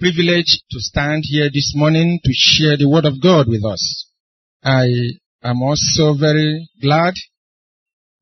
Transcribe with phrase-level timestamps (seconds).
[0.00, 4.06] privilege to stand here this morning to share the word of God with us.
[4.64, 4.86] I
[5.42, 7.12] am also very glad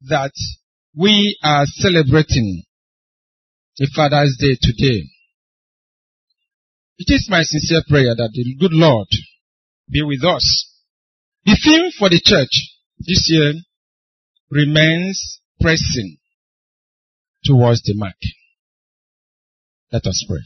[0.08, 0.32] that
[0.96, 2.64] we are celebrating
[3.76, 5.04] the Father's Day today.
[6.98, 9.06] It is my sincere prayer that the good Lord
[9.88, 10.74] be with us.
[11.44, 13.54] The theme for the church this year
[14.50, 16.16] remains pressing
[17.44, 18.16] towards the mark.
[19.92, 20.42] Let us pray.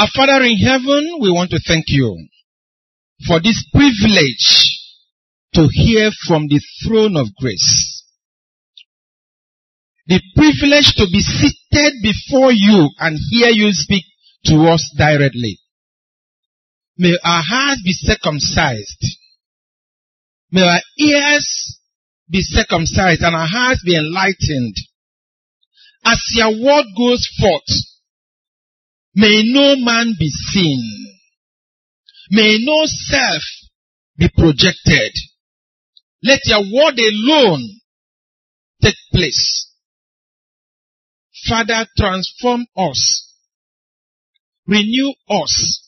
[0.00, 2.26] Our Father in heaven, we want to thank you
[3.26, 4.80] for this privilege
[5.52, 8.02] to hear from the throne of grace.
[10.06, 14.04] The privilege to be seated before you and hear you speak
[14.46, 15.58] to us directly.
[16.96, 19.04] May our hearts be circumcised.
[20.50, 21.78] May our ears
[22.26, 24.76] be circumcised and our hearts be enlightened.
[26.06, 27.89] As your word goes forth,
[29.14, 31.06] may no man be seen.
[32.30, 33.42] May no self
[34.16, 35.12] be projected.
[36.22, 37.62] Let your word alone
[38.82, 39.72] take place.
[41.48, 43.30] Father, transform us
[44.70, 45.82] renew us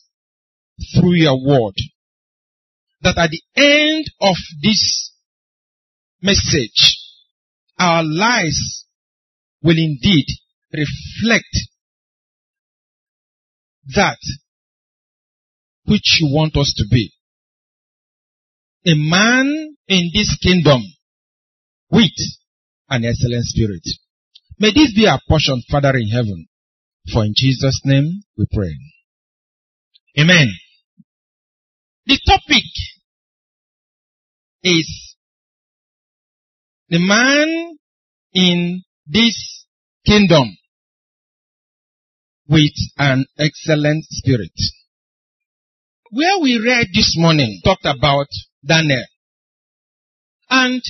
[0.93, 1.75] through your word.
[3.01, 5.11] That at the end of this
[6.21, 6.99] message,
[7.79, 8.85] our lives
[9.61, 10.25] will indeed
[10.71, 11.57] reflect
[13.95, 14.17] that
[15.85, 17.11] which you want us to be.
[18.85, 20.81] A man in this kingdom
[21.89, 22.11] with
[22.89, 23.83] an excellent spirit.
[24.59, 26.47] May this be our portion, Father in heaven.
[27.11, 28.75] For in Jesus' name we pray.
[30.19, 30.47] Amen.
[32.05, 32.63] The topic
[34.63, 35.15] is
[36.89, 37.77] the man
[38.33, 39.65] in this
[40.05, 40.55] kingdom
[42.47, 44.51] with an excellent spirit.
[46.11, 48.27] Where we read this morning talked about
[48.65, 49.03] Daniel.
[50.49, 50.81] And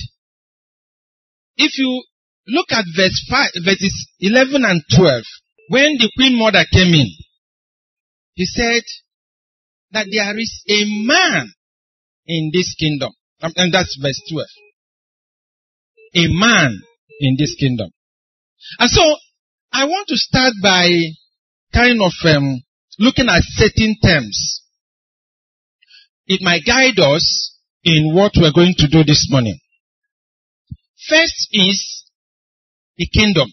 [1.56, 2.02] if you
[2.48, 5.22] look at verse 5, verses 11 and 12,
[5.68, 7.08] when the queen mother came in,
[8.34, 8.82] he said
[9.92, 11.52] that there is a man
[12.26, 13.12] in this kingdom.
[13.40, 14.46] And that's verse 12.
[16.16, 16.80] A man
[17.20, 17.90] in this kingdom.
[18.78, 19.02] And so,
[19.72, 20.88] I want to start by
[21.74, 22.62] kind of um,
[22.98, 24.62] looking at certain terms.
[26.26, 29.58] It might guide us in what we're going to do this morning.
[31.08, 32.04] First is
[32.96, 33.52] the kingdom.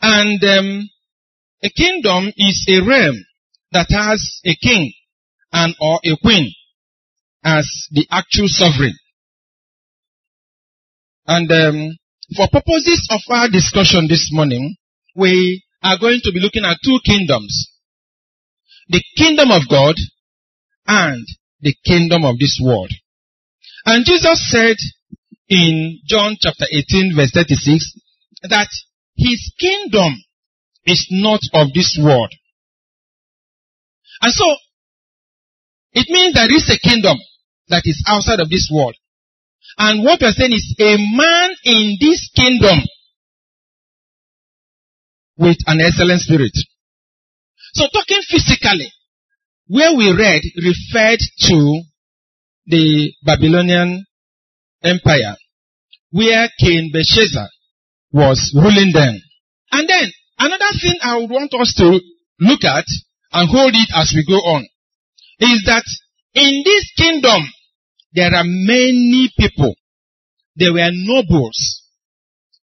[0.00, 0.90] And um,
[1.62, 3.24] a kingdom is a realm
[3.72, 4.92] that has a king
[5.52, 6.52] and or a queen
[7.44, 8.94] as the actual sovereign.
[11.26, 11.96] And um,
[12.36, 14.76] for purposes of our discussion this morning,
[15.14, 17.70] we are going to be looking at two kingdoms.
[18.88, 19.94] The kingdom of God
[20.86, 21.24] and
[21.60, 22.90] the kingdom of this world.
[23.84, 24.76] And Jesus said
[25.48, 28.00] in John chapter 18 verse 36
[28.50, 28.68] that
[29.16, 30.12] his kingdom
[30.84, 32.32] is not of this world.
[34.22, 34.44] And so,
[35.92, 37.16] it means there is a kingdom
[37.68, 38.94] that is outside of this world.
[39.78, 42.80] And what we're saying is a man in this kingdom
[45.38, 46.52] with an excellent spirit.
[47.74, 48.90] So talking physically,
[49.68, 51.18] where we read referred
[51.48, 51.82] to
[52.66, 54.04] the Babylonian
[54.82, 55.36] Empire,
[56.10, 57.48] where King Belshazzar
[58.12, 59.20] was ruling them.
[59.72, 62.00] And then another thing I would want us to
[62.40, 62.84] look at
[63.32, 64.66] and hold it as we go on
[65.40, 65.84] is that
[66.34, 67.42] in this kingdom
[68.12, 69.74] there are many people.
[70.54, 71.82] There were nobles.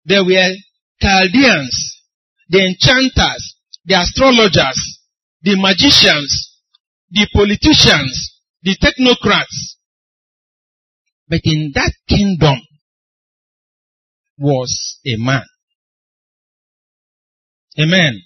[0.06, 0.50] There were
[1.00, 1.93] Chaldeans,
[2.54, 5.00] the enchanters, the astrologers,
[5.42, 6.60] the magicians,
[7.10, 9.78] the politicians, the technocrats.
[11.28, 12.60] But in that kingdom,
[14.38, 15.44] was a man.
[17.80, 18.22] Amen.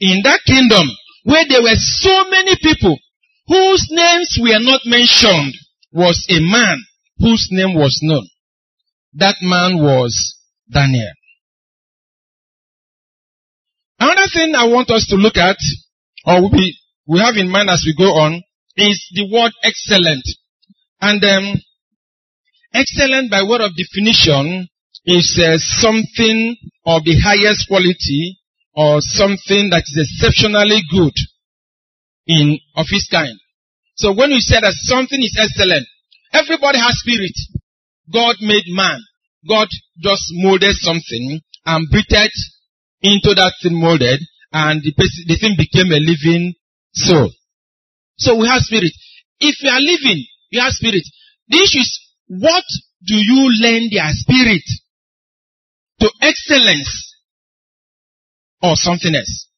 [0.00, 0.88] In that kingdom,
[1.22, 2.98] where there were so many people
[3.46, 5.54] whose names were not mentioned,
[5.92, 6.78] was a man
[7.18, 8.26] whose name was known.
[9.12, 10.36] That man was
[10.68, 11.12] Daniel.
[14.24, 15.56] Another thing I want us to look at,
[16.24, 18.42] or we, we have in mind as we go on,
[18.76, 20.24] is the word excellent.
[21.00, 21.60] And um,
[22.72, 24.66] excellent by word of definition
[25.04, 26.56] is uh, something
[26.86, 28.40] of the highest quality
[28.72, 31.12] or something that is exceptionally good
[32.26, 33.36] in of its kind.
[33.96, 35.86] So when we say that something is excellent,
[36.32, 37.36] everybody has spirit.
[38.10, 39.00] God made man.
[39.46, 39.68] God
[40.00, 42.32] just molded something and breathed
[43.04, 44.18] into that thing molded
[44.52, 46.54] and the, person, the thing became a living
[46.94, 47.28] soul.
[48.16, 48.92] So we have spirit.
[49.40, 51.04] If you are living, you have spirit.
[51.48, 52.64] The issue is, what
[53.04, 54.64] do you lend their spirit
[56.00, 57.14] to excellence
[58.62, 59.48] or something else?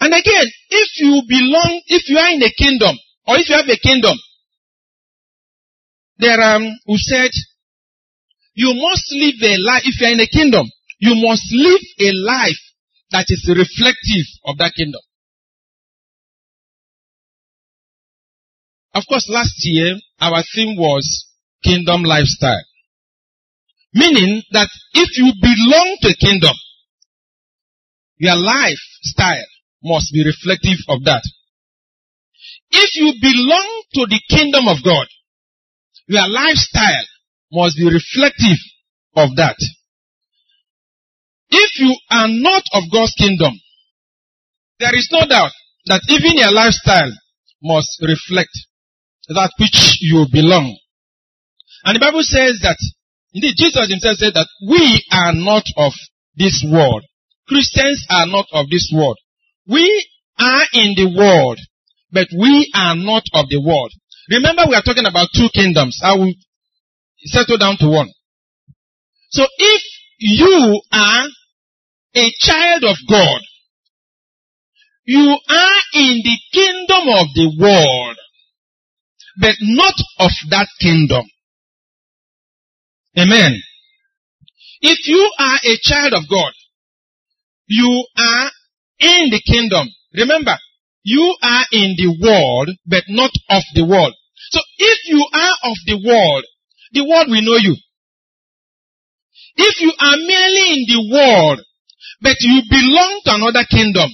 [0.00, 2.96] And again, if you belong, if you are in a kingdom,
[3.26, 4.16] or if you have a kingdom,
[6.18, 7.30] there um, who said,
[8.54, 10.66] you must live a life, if you are in a kingdom,
[11.02, 12.62] you must live a life
[13.10, 15.00] that is reflective of that kingdom.
[18.94, 21.26] Of course, last year, our theme was
[21.64, 22.62] kingdom lifestyle.
[23.92, 26.54] Meaning that if you belong to a kingdom,
[28.18, 29.50] your lifestyle
[29.82, 31.22] must be reflective of that.
[32.70, 35.08] If you belong to the kingdom of God,
[36.06, 37.06] your lifestyle
[37.50, 38.58] must be reflective
[39.16, 39.56] of that.
[41.52, 43.52] If you are not of God's kingdom,
[44.80, 45.52] there is no doubt
[45.86, 47.12] that even your lifestyle
[47.62, 48.50] must reflect
[49.28, 50.76] that which you belong.
[51.84, 52.78] And the Bible says that,
[53.34, 55.92] indeed Jesus himself said that we are not of
[56.36, 57.04] this world.
[57.46, 59.18] Christians are not of this world.
[59.68, 59.84] We
[60.38, 61.58] are in the world,
[62.10, 63.92] but we are not of the world.
[64.30, 66.00] Remember we are talking about two kingdoms.
[66.02, 66.32] I will
[67.24, 68.08] settle down to one.
[69.30, 69.82] So if
[70.18, 71.26] you are
[72.14, 73.40] a child of God,
[75.04, 78.16] you are in the kingdom of the world,
[79.40, 81.24] but not of that kingdom.
[83.18, 83.60] Amen.
[84.80, 86.52] If you are a child of God,
[87.66, 88.50] you are
[88.98, 89.88] in the kingdom.
[90.14, 90.56] Remember,
[91.02, 94.14] you are in the world, but not of the world.
[94.50, 96.44] So if you are of the world,
[96.92, 97.76] the world will know you.
[99.56, 101.60] If you are merely in the world,
[102.22, 104.08] but you belong to another kingdom,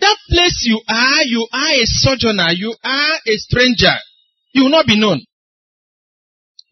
[0.00, 3.96] that place you are, you are a sojourner, you are a stranger.
[4.52, 5.20] You will not be known.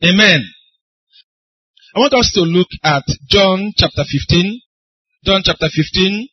[0.04, 0.44] Amen.
[1.94, 4.60] I want us to look at John chapter 15.
[5.24, 6.28] John chapter 15,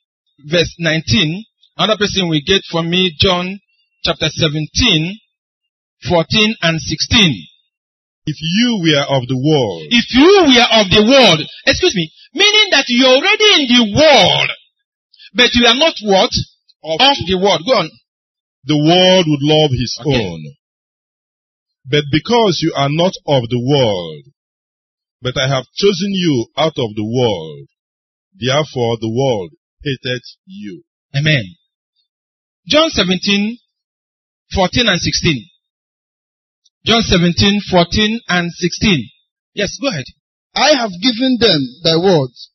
[0.47, 1.43] verse 19.
[1.77, 3.59] Another person will get from me John
[4.03, 5.15] chapter 17,
[6.07, 7.47] 14 and 16.
[8.25, 12.67] If you were of the world, If you were of the world, excuse me, meaning
[12.71, 14.49] that you're already in the world,
[15.33, 16.31] but you are not what?
[16.83, 17.61] of Of the world.
[17.65, 17.89] Go on.
[18.63, 20.25] the world would love his Okay.
[20.25, 20.41] own.
[21.85, 24.23] But because you are not of the world,
[25.21, 27.67] but I have chosen you out of the world,
[28.33, 29.51] therefore the world
[29.83, 30.83] hated you.
[31.15, 31.43] Amen.
[32.67, 33.57] John 17,
[34.53, 35.45] 14 and 16.
[36.85, 39.09] John 17, 14 and 16.
[39.53, 40.05] Yes, go ahead.
[40.59, 42.51] I have given them thy words,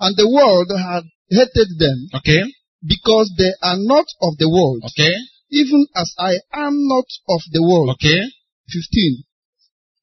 [0.00, 2.42] and the world had hated them, Okay.
[2.84, 5.14] because they are not of the world, Okay.
[5.50, 7.90] even as I am not of the world.
[7.96, 8.20] Okay.
[8.68, 9.24] 15.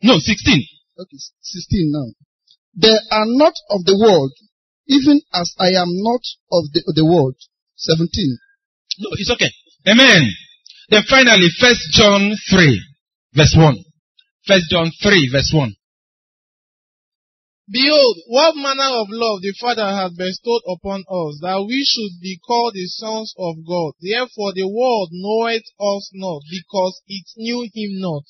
[0.03, 0.65] No, 16.
[0.97, 2.07] Okay, 16 now.
[2.75, 4.31] They are not of the world,
[4.87, 6.21] even as I am not
[6.51, 7.35] of the, the world.
[7.77, 8.37] 17.
[8.99, 9.51] No, it's okay.
[9.87, 10.23] Amen.
[10.89, 12.81] Then finally, First John 3,
[13.35, 13.77] verse 1.
[14.47, 15.75] First John 3, verse 1.
[17.67, 22.37] Behold, what manner of love the Father hath bestowed upon us, that we should be
[22.45, 23.97] called the sons of God.
[23.97, 28.21] Therefore the world knoweth us not, because it knew him not.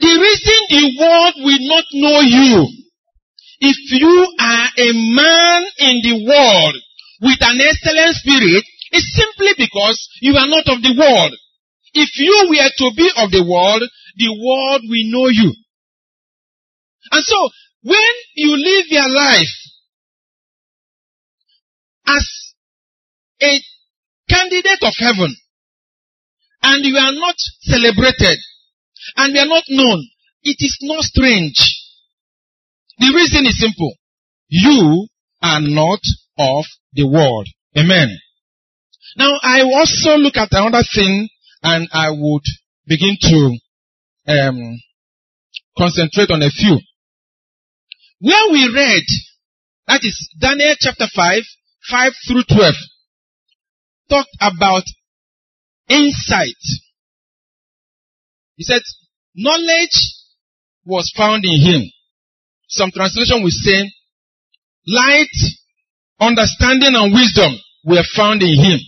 [0.00, 2.66] The reason the world will not know you,
[3.60, 6.74] if you are a man in the world
[7.20, 11.32] with an excellent spirit, is simply because you are not of the world.
[11.92, 13.82] If you were to be of the world,
[14.16, 15.52] the world will know you.
[17.12, 17.50] And so,
[17.84, 19.54] when you live your life
[22.06, 22.54] as
[23.42, 23.60] a
[24.28, 25.36] candidate of heaven,
[26.62, 28.38] and you are not celebrated,
[29.16, 30.02] and you are not known,
[30.42, 31.58] it is not strange.
[32.98, 33.92] The reason is simple.
[34.48, 35.08] You
[35.42, 36.00] are not
[36.38, 36.64] of
[36.94, 37.48] the world.
[37.76, 38.08] Amen.
[39.16, 41.28] Now I also look at another thing
[41.62, 42.42] and I would
[42.86, 43.58] begin to
[44.28, 44.80] um,
[45.76, 46.78] concentrate on a few.
[48.24, 49.04] Where we read,
[49.86, 51.42] that is Daniel chapter 5,
[51.90, 52.74] 5 through 12,
[54.08, 54.84] talked about
[55.90, 56.62] insight.
[58.56, 58.80] He said,
[59.34, 60.14] knowledge
[60.86, 61.82] was found in him.
[62.68, 63.92] Some translation will say,
[64.86, 65.36] light,
[66.18, 67.52] understanding and wisdom
[67.84, 68.80] were found in him.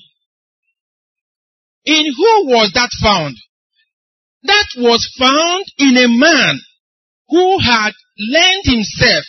[1.85, 3.37] In who was that found?
[4.45, 6.59] That was found in a man
[7.29, 9.25] who had lent himself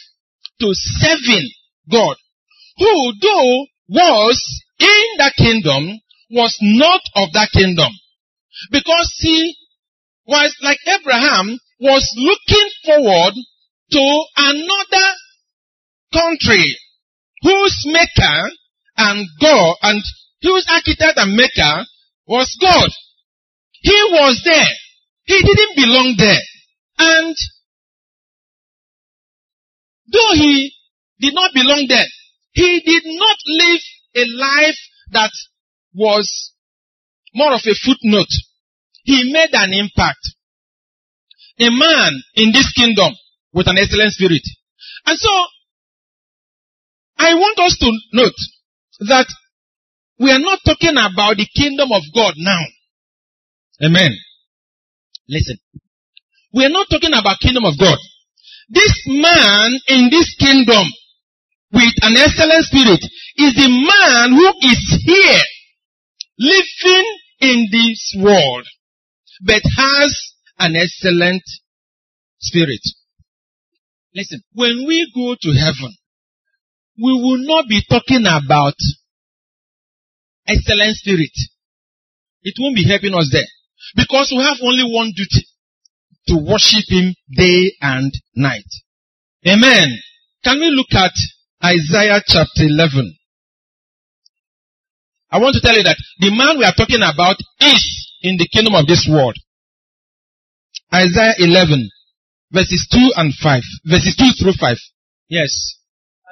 [0.60, 1.50] to serving
[1.92, 2.16] God,
[2.78, 7.92] who though was in that kingdom was not of that kingdom.
[8.72, 9.56] Because he
[10.26, 13.34] was like Abraham was looking forward
[13.92, 15.08] to another
[16.12, 16.78] country
[17.42, 18.50] whose maker
[18.98, 20.02] and God and
[20.42, 21.86] whose architect and maker
[22.26, 22.90] was God.
[23.82, 24.68] He was there.
[25.26, 26.42] He didn't belong there.
[26.98, 27.36] And
[30.12, 30.72] though he
[31.20, 32.06] did not belong there,
[32.54, 33.82] he did not live
[34.16, 34.78] a life
[35.12, 35.32] that
[35.94, 36.54] was
[37.34, 38.32] more of a footnote.
[39.04, 40.20] He made an impact.
[41.60, 43.14] A man in this kingdom
[43.54, 44.42] with an excellent spirit.
[45.06, 45.30] And so,
[47.18, 48.40] I want us to note
[49.10, 49.28] that
[50.20, 52.62] we are not talking about the kingdom of God now.
[53.84, 54.12] Amen.
[55.28, 55.58] Listen.
[56.54, 57.98] We are not talking about kingdom of God.
[58.70, 60.86] This man in this kingdom
[61.72, 63.02] with an excellent spirit
[63.38, 65.44] is the man who is here
[66.40, 68.66] living in this world
[69.42, 71.44] but has an excellent
[72.40, 72.82] spirit.
[74.14, 75.96] Listen, when we go to heaven,
[76.98, 78.76] we will not be talking about
[80.48, 81.32] excellent spirit.
[82.42, 83.48] It won't be helping us there.
[83.96, 85.46] Because we have only one duty
[86.28, 88.68] to worship Him day and night.
[89.48, 89.90] Amen.
[90.44, 91.12] Can we look at
[91.64, 93.14] Isaiah chapter 11?
[95.30, 97.84] I want to tell you that the man we are talking about is
[98.22, 99.36] in the kingdom of this world.
[100.94, 101.90] Isaiah 11,
[102.52, 103.62] verses 2 and 5.
[103.86, 104.78] Verses 2 through 5.
[105.28, 105.76] Yes.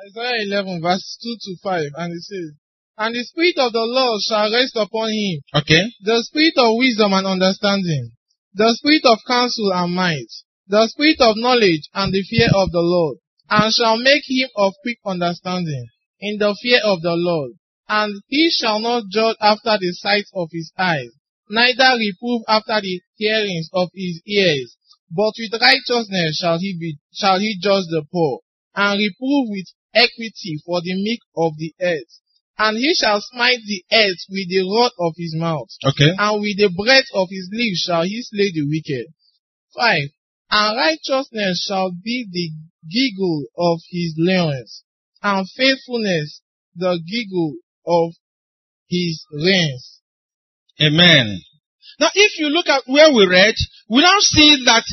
[0.08, 2.52] Isaiah 11 verse 2 to 5 and it says,
[2.98, 5.84] And the Spirit of the Lord shall rest upon him, Okay.
[6.02, 8.12] the Spirit of wisdom and understanding,
[8.56, 10.32] the Spirit of counsel and might,
[10.68, 13.18] the Spirit of knowledge and the fear of the Lord,
[13.50, 15.88] and shall make him of quick understanding
[16.22, 17.52] in the fear of the Lord.
[17.90, 21.12] And he shall not judge after the sight of his eyes,
[21.50, 24.78] neither reprove after the hearings of his ears,
[25.12, 28.40] but with righteousness shall he be, shall he judge the poor,
[28.74, 32.24] and reprove with equity for the meek of the earth.
[32.58, 36.12] And he shall smite the earth with the rod of his mouth, Okay.
[36.18, 39.08] and with the breath of his lips shall he slay the wicked.
[39.76, 40.02] 5.
[40.52, 42.52] And righteousness shall be the
[42.90, 44.84] giggle of his loins,
[45.22, 46.42] and faithfulness
[46.76, 48.14] the giggle of
[48.88, 50.00] his reins.
[50.82, 51.42] Amen.
[52.00, 53.56] Now, if you look at where we read,
[53.90, 54.84] we now see that,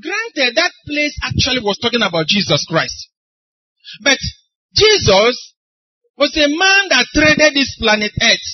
[0.00, 3.08] granted, that place actually was talking about Jesus Christ.
[4.02, 4.18] But
[4.74, 5.54] Jesus
[6.16, 8.48] was a man that traded this planet Earth.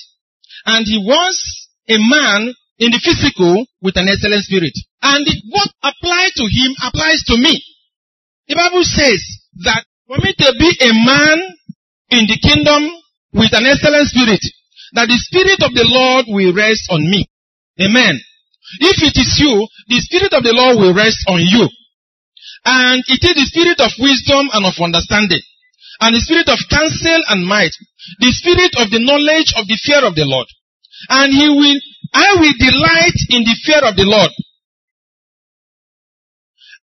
[0.66, 4.74] And he was a man in the physical with an excellent spirit.
[5.02, 7.62] And what applied to him applies to me.
[8.48, 9.20] The Bible says
[9.64, 11.38] that for me to be a man
[12.10, 12.88] in the kingdom
[13.32, 14.40] with an excellent spirit,
[14.96, 17.28] that the spirit of the Lord will rest on me.
[17.80, 18.16] Amen.
[18.80, 21.68] If it is you, the spirit of the Lord will rest on you.
[22.64, 25.40] And it is the spirit of wisdom and of understanding.
[26.00, 27.74] And the spirit of counsel and might.
[28.20, 30.46] The spirit of the knowledge of the fear of the Lord.
[31.08, 31.78] And he will,
[32.14, 34.30] I will delight in the fear of the Lord.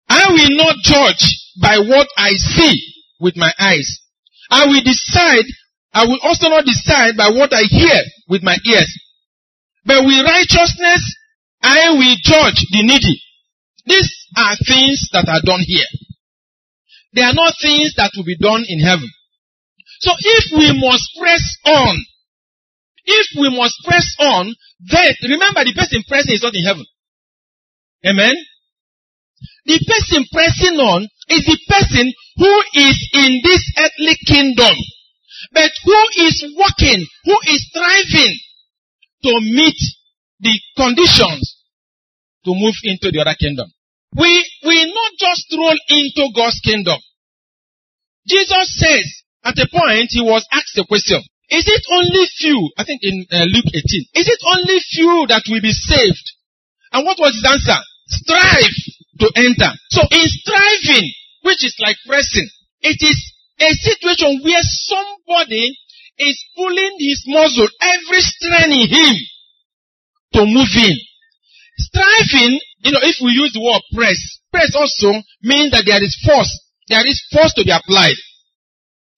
[0.07, 1.23] I will not judge
[1.61, 2.75] by what I see
[3.19, 3.99] with my eyes.
[4.51, 5.45] I will decide,
[5.93, 8.91] I will also not decide by what I hear with my ears.
[9.85, 11.01] But with righteousness,
[11.61, 13.21] I will judge the needy.
[13.85, 15.85] These are things that are done here.
[17.15, 19.09] They are not things that will be done in heaven.
[20.01, 21.95] So if we must press on,
[23.05, 24.53] if we must press on,
[24.91, 26.85] then remember the person pressing is not in heaven.
[28.05, 28.35] Amen.
[29.65, 34.75] The person pressing on is the person who is in this earthly kingdom,
[35.53, 38.35] but who is working, who is striving
[39.23, 39.79] to meet
[40.41, 41.63] the conditions
[42.43, 43.71] to move into the other kingdom.
[44.15, 44.31] We,
[44.63, 46.97] we not just roll into God's kingdom.
[48.27, 49.05] Jesus says,
[49.43, 51.21] at a point, he was asked a question.
[51.49, 55.45] Is it only few, I think in uh, Luke 18, is it only few that
[55.45, 56.25] will be saved?
[56.91, 57.77] And what was his answer?
[58.07, 58.77] Strive
[59.19, 59.71] to enter.
[59.93, 61.05] So in striving,
[61.43, 62.49] which is like pressing,
[62.81, 63.19] it is
[63.59, 65.77] a situation where somebody
[66.17, 69.15] is pulling his muscle, every strength in him
[70.33, 70.97] to move in.
[71.77, 74.17] Striving, you know, if we use the word press,
[74.51, 75.11] press also
[75.43, 76.51] means that there is force.
[76.87, 78.15] There is force to be applied.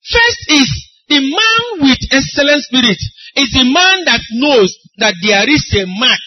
[0.02, 0.70] First is
[1.10, 2.98] the man with excellent spirit
[3.36, 6.26] is the man that knows that there is a mark.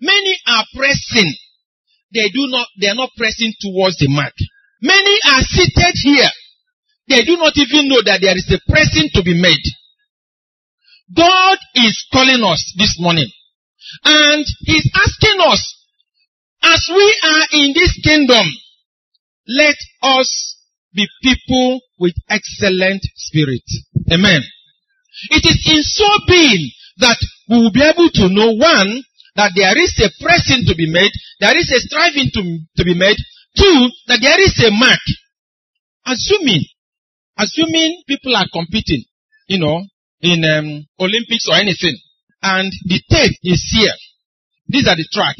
[0.00, 1.30] Many are pressing.
[2.12, 4.34] They do not, they are not pressing towards the mark.
[4.82, 6.32] Many are seated here.
[7.08, 9.62] They do not even know that there is a pressing to be made.
[11.14, 13.28] God is calling us this morning.
[14.04, 15.78] And He's asking us,
[16.62, 18.46] as we are in this kingdom,
[19.48, 20.56] let us
[20.94, 23.64] be people with excellent spirit.
[24.10, 24.42] Amen.
[25.30, 27.18] It is in so being that
[27.48, 29.02] we will be able to know one,
[29.36, 32.42] that there is a pressing to be made, there is a striving to,
[32.76, 33.16] to be made,
[33.56, 35.00] two, that there is a mark.
[36.06, 36.62] Assuming,
[37.38, 39.04] assuming people are competing,
[39.46, 39.82] you know,
[40.20, 41.96] in um, Olympics or anything,
[42.42, 43.94] and the tape is here.
[44.68, 45.36] These are the track.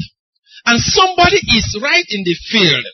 [0.65, 2.85] And somebody is right in the field,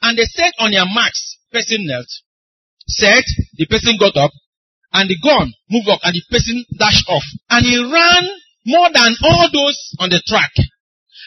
[0.00, 2.08] and they said on their marks, person knelt,
[2.88, 4.32] said, the person got up,
[4.92, 7.24] and the gun moved up, and the person dashed off.
[7.50, 8.24] And he ran
[8.64, 10.52] more than all those on the track,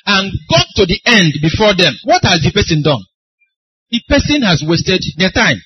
[0.06, 1.94] and got to the end before them.
[2.06, 3.02] What has the person done?
[3.92, 5.62] The person has wasted their time.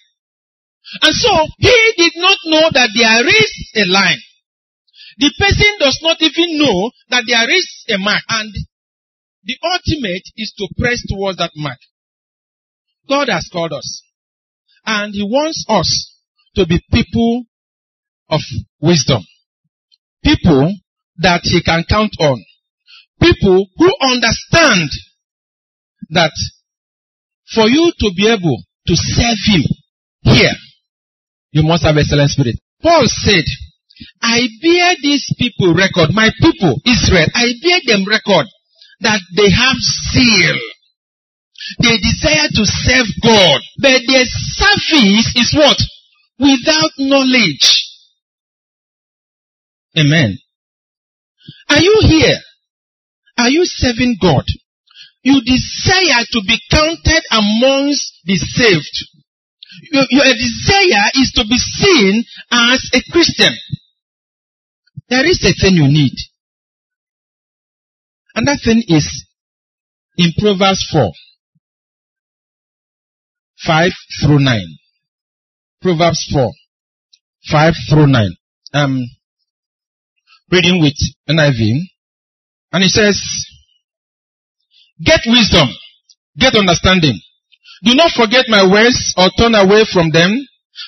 [1.02, 4.20] And so, he did not know that there is a line.
[5.20, 8.54] The person does not even know that there is a mark, and
[9.44, 11.80] the ultimate is to press towards that mark.
[13.10, 14.04] God has called us.
[14.86, 16.16] And He wants us
[16.56, 17.44] to be people
[18.30, 18.40] of
[18.80, 19.24] wisdom.
[20.24, 20.74] People
[21.18, 22.42] that He can count on.
[23.20, 24.90] People who understand
[26.12, 26.32] that
[27.54, 29.64] for you to be able to serve Him
[30.22, 30.56] here,
[31.52, 32.56] you must have excellent spirit.
[32.82, 33.44] Paul said,
[34.22, 38.46] I bear these people record, my people, Israel, I bear them record
[39.02, 39.78] that they have
[40.12, 40.58] zeal.
[41.80, 45.78] They desire to serve God, but their service is what?
[46.40, 47.86] Without knowledge.
[49.98, 50.38] Amen.
[51.70, 52.38] Are you here?
[53.38, 54.46] Are you serving God?
[55.24, 59.06] You desire to be counted amongst the saved.
[59.92, 63.54] Your, your desire is to be seen as a Christian.
[65.10, 66.14] There is a thing you need.
[68.36, 69.26] And that thing is
[70.18, 71.12] in Proverbs 4,
[73.66, 73.92] 5
[74.22, 74.62] through 9.
[75.82, 76.52] Proverbs 4,
[77.50, 78.30] 5 through 9.
[78.74, 79.00] Um,
[80.52, 80.94] reading with
[81.28, 81.80] NIV.
[82.72, 83.20] And it says,
[85.04, 85.70] Get wisdom,
[86.38, 87.20] get understanding.
[87.84, 90.38] Do not forget my words or turn away from them.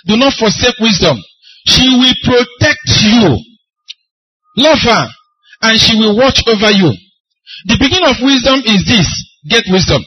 [0.06, 1.18] Do not forsake wisdom.
[1.66, 3.51] She will protect you.
[4.58, 5.08] Love her,
[5.62, 6.92] and she will watch over you.
[7.66, 9.08] The beginning of wisdom is this
[9.48, 10.02] get wisdom.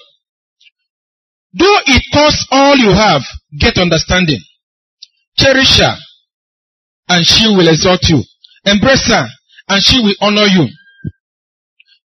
[1.55, 3.23] Though it costs all you have,
[3.59, 4.41] get understanding.
[5.37, 5.97] Cherish her,
[7.09, 8.23] and she will exalt you.
[8.65, 9.27] Embrace her,
[9.69, 10.67] and she will honor you.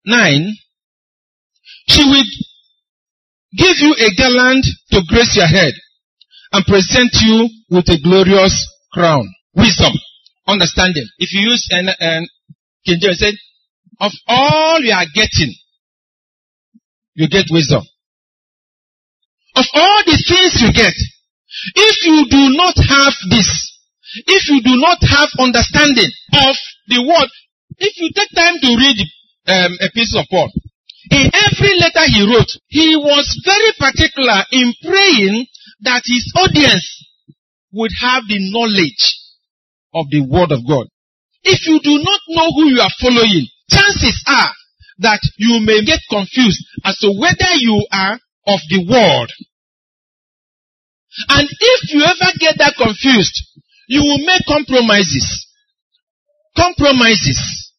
[0.06, 0.54] Nine,
[1.88, 2.24] she will
[3.56, 5.72] give you a garland to grace your head
[6.52, 9.26] and present you with a glorious crown.
[9.54, 9.92] Wisdom,
[10.46, 11.06] understanding.
[11.18, 12.26] If you use an, an
[12.84, 13.34] King James said,
[14.00, 15.54] of all you are getting,
[17.14, 17.82] you get wisdom.
[19.56, 20.92] Of all the things you get,
[21.74, 23.48] if you do not have this,
[24.26, 26.56] if you do not have understanding of
[26.88, 27.30] the word,
[27.78, 28.98] if you take time to read
[29.48, 30.52] um, a piece of Paul,
[31.10, 35.46] in every letter he wrote, he was very particular in praying
[35.80, 36.84] that his audience
[37.72, 39.25] would have the knowledge
[39.96, 40.86] of the word of God.
[41.42, 44.52] If you do not know who you are following, chances are
[44.98, 49.30] that you may get confused as to whether you are of the world.
[51.30, 53.42] And if you ever get that confused,
[53.88, 55.46] you will make compromises.
[56.56, 57.72] Compromises.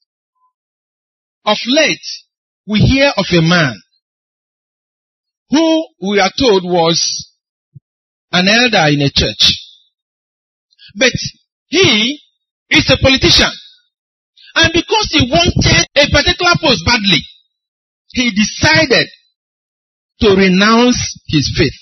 [1.46, 2.06] Of late,
[2.66, 3.76] we hear of a man
[5.50, 7.32] who we are told was
[8.32, 9.64] an elder in a church.
[10.96, 11.14] But
[11.68, 12.20] he
[12.70, 13.52] is a politician.
[14.56, 17.22] And because he wanted a particular post badly,
[18.14, 19.08] he decided
[20.22, 21.78] to renounce his faith.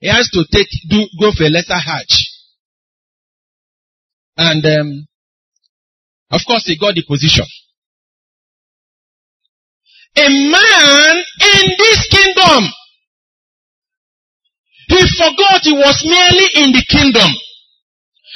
[0.00, 2.30] He has to take, do, go for a lesser hajj.
[4.36, 5.06] And, um,
[6.30, 7.46] of course, he got the position.
[10.16, 12.64] A man in this kingdom,
[14.88, 17.30] he forgot he was merely in the kingdom.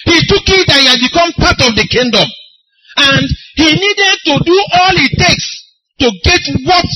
[0.08, 2.24] He took it and he had become part of the kingdom.
[2.96, 3.28] And
[3.60, 5.46] he needed to do all it takes
[6.00, 6.88] to get what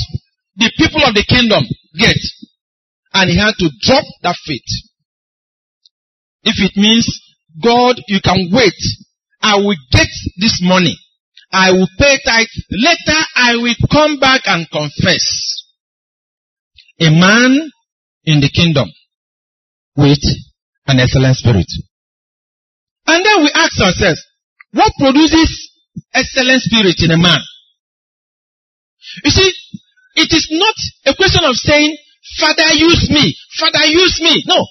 [0.56, 1.62] the people of the kingdom
[1.94, 2.16] get.
[3.12, 4.70] And he had to drop that faith.
[6.44, 7.06] If it means,
[7.62, 8.80] God, you can wait.
[9.42, 10.96] I will get this money.
[11.52, 12.46] I will pay tithe.
[12.70, 15.64] Later I will come back and confess.
[17.00, 17.70] A man
[18.24, 18.88] in the kingdom
[19.96, 20.22] with
[20.86, 21.66] an excellent spirit.
[23.32, 24.20] Then we ask ourselves,
[24.72, 25.70] what produces
[26.12, 27.40] excellent spirit in a man.
[29.24, 29.52] You see,
[30.16, 30.74] it is not
[31.06, 31.96] a question of saying,
[32.38, 33.34] Father, use me.
[33.58, 34.44] Father, use me.
[34.46, 34.66] No.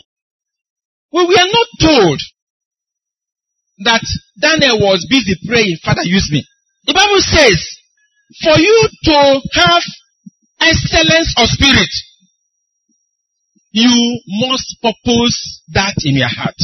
[1.11, 2.19] We are not told
[3.79, 4.01] that
[4.39, 6.45] Daniel was busy praying, Father, use me.
[6.85, 7.57] The Bible says,
[8.43, 9.83] for you to have
[10.61, 11.89] excellence of spirit,
[13.71, 16.55] you must purpose that in your heart.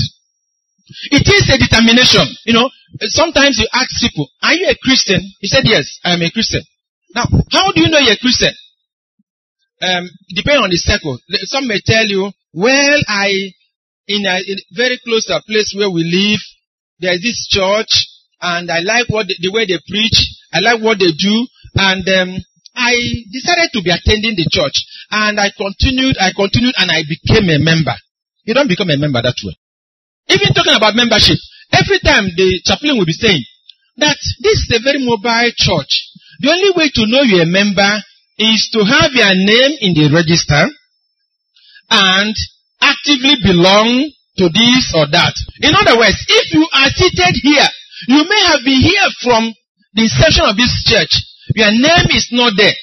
[1.12, 2.26] It is a determination.
[2.46, 2.70] You know,
[3.14, 5.22] sometimes you ask people, are you a Christian?
[5.40, 6.62] He said, yes, I am a Christian.
[7.14, 8.54] Now, how do you know you're a Christian?
[9.82, 11.20] Um, depending on the circle.
[11.46, 13.30] Some may tell you, well, I,
[14.08, 16.42] in a, in a very close to a place where we live,
[17.00, 17.90] there is this church,
[18.42, 20.18] and I like what the, the way they preach,
[20.52, 22.42] I like what they do, and um,
[22.76, 22.94] I
[23.32, 24.74] decided to be attending the church,
[25.12, 27.94] and I continued, I continued, and I became a member.
[28.46, 29.54] You don't become a member that way.
[30.30, 31.38] Even talking about membership,
[31.72, 33.44] every time the chaplain will be saying
[33.98, 35.94] that this is a very mobile church.
[36.40, 37.92] The only way to know you're a member
[38.38, 40.70] is to have your name in the register
[41.90, 42.36] and
[42.82, 45.34] actively belong to this or that.
[45.62, 47.70] In other words, if you are seated here,
[48.08, 49.50] you may have been here from
[49.94, 51.10] the inception of this church.
[51.56, 52.76] Your name is not there.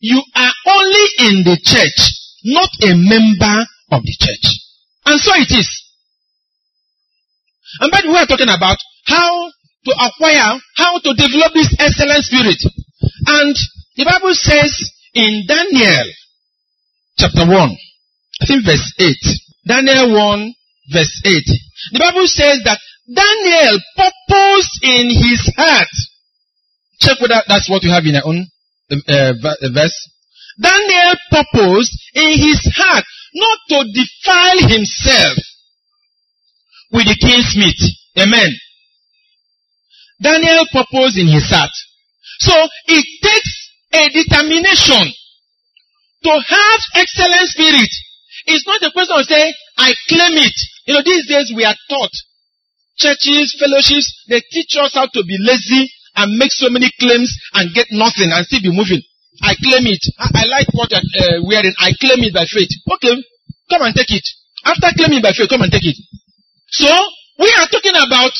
[0.00, 2.00] You are only in the church,
[2.44, 4.60] not a member of the church.
[5.06, 5.68] And so it is.
[7.78, 9.50] And by the way, we are talking about how
[9.84, 12.58] to acquire, how to develop this excellent spirit.
[13.26, 13.54] And
[13.96, 14.74] the Bible says
[15.14, 16.06] in Daniel
[17.16, 17.54] chapter 1,
[18.42, 19.16] I think verse 8.
[19.66, 20.54] Daniel 1
[20.92, 21.44] verse 8.
[21.92, 25.92] The Bible says that Daniel purposed in his heart.
[27.00, 28.46] Check whether that's what you have in your own
[28.90, 29.32] uh,
[29.72, 29.96] verse.
[30.60, 33.04] Daniel purposed in his heart
[33.34, 35.38] not to defile himself
[36.92, 37.80] with the king's meat.
[38.18, 38.50] Amen.
[40.20, 41.72] Daniel proposed in his heart.
[42.40, 42.54] So
[42.86, 43.52] it takes
[43.92, 45.12] a determination
[46.24, 47.90] to have excellent spirit.
[48.46, 50.56] It's not a question of saying, I claim it.
[50.86, 52.12] You know, these days we are taught.
[52.96, 57.72] Churches, fellowships, they teach us how to be lazy and make so many claims and
[57.74, 59.00] get nothing and still be moving.
[59.40, 60.04] I claim it.
[60.18, 61.72] I, I like what you're uh, wearing.
[61.80, 62.68] I claim it by faith.
[62.92, 63.16] Okay,
[63.70, 64.26] come and take it.
[64.64, 65.96] After claiming by faith, come and take it.
[66.70, 66.90] So,
[67.38, 68.32] we are talking about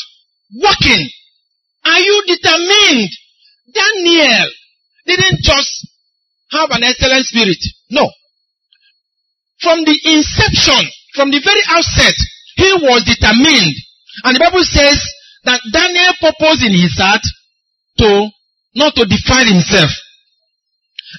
[0.54, 1.08] walking.
[1.84, 3.10] Are you determined?
[3.72, 4.50] Daniel
[5.06, 5.88] didn't just
[6.52, 7.58] have an excellent spirit.
[7.90, 8.08] No.
[9.60, 12.14] From the inception, from the very outset,
[12.56, 13.74] he was determined.
[14.24, 14.98] And the Bible says
[15.44, 17.22] that Daniel purposed in his heart
[17.98, 18.28] to
[18.74, 19.90] not to defile himself.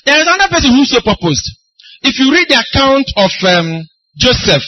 [0.05, 1.49] There is another person who so purposed.
[2.01, 4.63] If you read the account of um, Joseph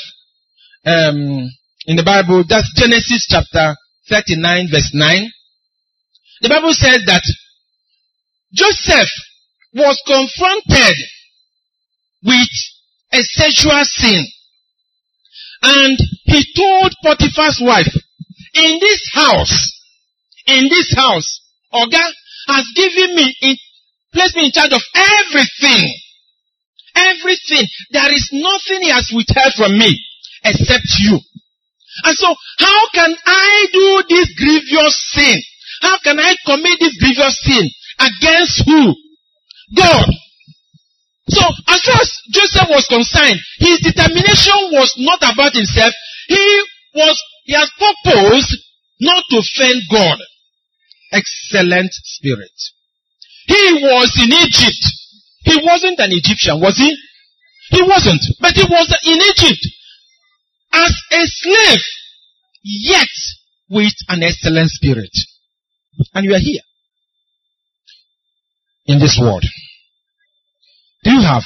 [0.85, 1.49] um,
[1.85, 3.75] in the Bible, that's Genesis chapter
[4.09, 5.31] 39 verse 9.
[6.41, 7.23] The Bible says that
[8.53, 9.09] Joseph
[9.73, 10.95] was confronted
[12.23, 12.51] with
[13.11, 14.25] a sexual sin.
[15.63, 17.87] And he told Potiphar's wife,
[18.53, 19.71] in this house,
[20.47, 21.41] in this house,
[21.73, 22.03] Oga
[22.47, 23.55] has given me, in,
[24.13, 25.89] placed me in charge of everything.
[26.95, 27.65] Everything.
[27.91, 29.99] There is nothing he has withheld from me
[30.43, 31.19] except you.
[32.03, 35.37] And so, how can I do this grievous sin?
[35.81, 37.69] How can I commit this grievous sin?
[37.99, 38.95] Against who?
[39.75, 40.09] God.
[41.29, 45.93] So, as far as Joseph was concerned, his determination was not about himself.
[46.27, 46.63] He
[46.95, 48.57] was, he has purposed
[48.99, 50.17] not to offend God.
[51.11, 52.57] Excellent spirit.
[53.47, 54.83] He was in Egypt.
[55.43, 56.95] He wasn't an Egyptian, was he?
[57.71, 58.21] He wasn't.
[58.39, 59.63] But he was in Egypt
[60.73, 61.83] as a slave,
[62.63, 63.07] yet
[63.69, 65.11] with an excellent spirit.
[66.13, 66.61] And you are here
[68.87, 69.45] in this world.
[71.03, 71.43] Do you have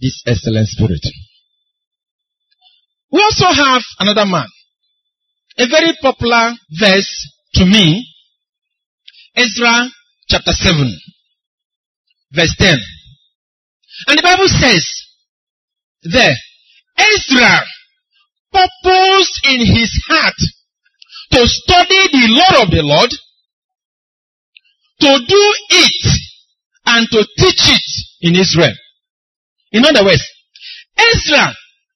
[0.00, 1.06] this excellent spirit?
[3.12, 4.46] We also have another man.
[5.58, 8.06] A very popular verse to me.
[9.36, 9.88] Ezra
[10.28, 10.98] chapter 7
[12.32, 12.74] verse 10.
[14.08, 14.86] And the Bible says
[16.02, 16.34] there,
[16.96, 17.60] Ezra
[18.52, 20.38] purposed in his heart
[21.32, 23.10] to study the law of the Lord,
[25.00, 26.20] to do it,
[26.86, 27.86] and to teach it
[28.20, 28.74] in Israel.
[29.72, 30.22] In other words,
[30.98, 31.54] Ezra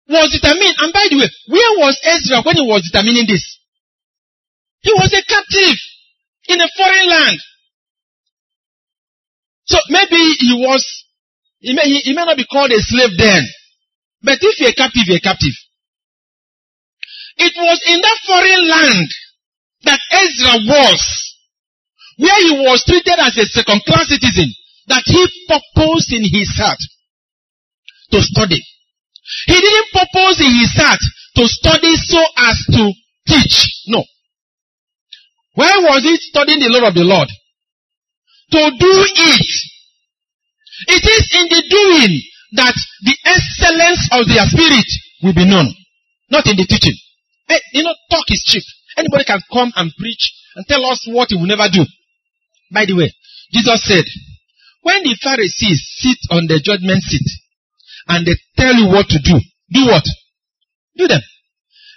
[0.09, 3.59] was determined, and by the way, where was Ezra when he was determining this?
[4.81, 5.79] He was a captive
[6.49, 7.41] in a foreign land.
[9.65, 11.05] So maybe he was,
[11.59, 13.43] he may, he, he may not be called a slave then,
[14.23, 15.55] but if you're a captive, you're a captive.
[17.37, 19.09] It was in that foreign land
[19.83, 21.01] that Ezra was
[22.17, 24.55] where he was treated as a second class citizen
[24.87, 26.79] that he purposed in his heart
[28.13, 28.63] to study.
[29.47, 31.01] He didn't purpose in his heart
[31.37, 32.93] to study so as to
[33.27, 33.85] teach.
[33.89, 34.05] No.
[35.55, 37.29] Why was he studying the law of the Lord?
[38.53, 39.51] To do it.
[40.87, 44.87] It is in the doing that the excellence of their spirit
[45.23, 45.75] will be known,
[46.31, 46.95] not in the teaching.
[47.73, 48.63] You know, talk is cheap.
[48.97, 51.85] Anybody can come and preach and tell us what he will never do.
[52.73, 53.13] By the way,
[53.53, 54.05] Jesus said,
[54.83, 57.27] when the Pharisees sit on the judgment seat
[58.09, 59.41] and they tell you what to do,
[59.73, 60.05] do what?
[60.97, 61.21] Do them.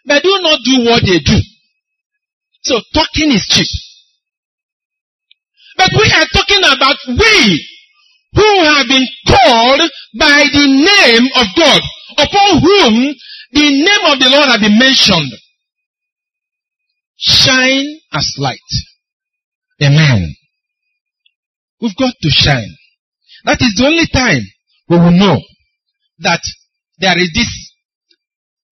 [0.06, 1.38] But do not do what they do.
[2.64, 3.68] So talking is cheap.
[5.78, 7.68] But we are talking about we
[8.34, 9.82] who have been called
[10.18, 13.16] by the name of God, upon whom
[13.52, 15.32] the name of the Lord has been mentioned.
[17.18, 18.70] Shine as light.
[19.82, 20.36] Amen.
[21.82, 22.76] We've got to shine.
[23.46, 24.42] That is the only time
[24.90, 25.40] we will know
[26.20, 26.42] that
[27.00, 27.74] there is this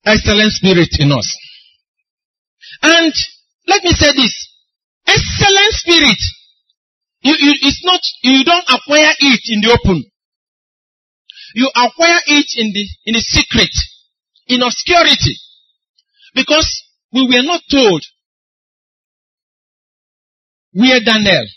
[0.05, 1.37] excellent spirit in us.
[2.81, 3.13] And
[3.67, 4.33] let me say this.
[5.07, 6.17] Excellent spirit.
[7.21, 10.03] You, you, it's not, you don't acquire it in the open.
[11.55, 13.71] You acquire it in the, in the secret,
[14.47, 15.39] in obscurity.
[16.33, 16.67] Because
[17.13, 18.03] we were not told
[20.73, 21.47] where Daniel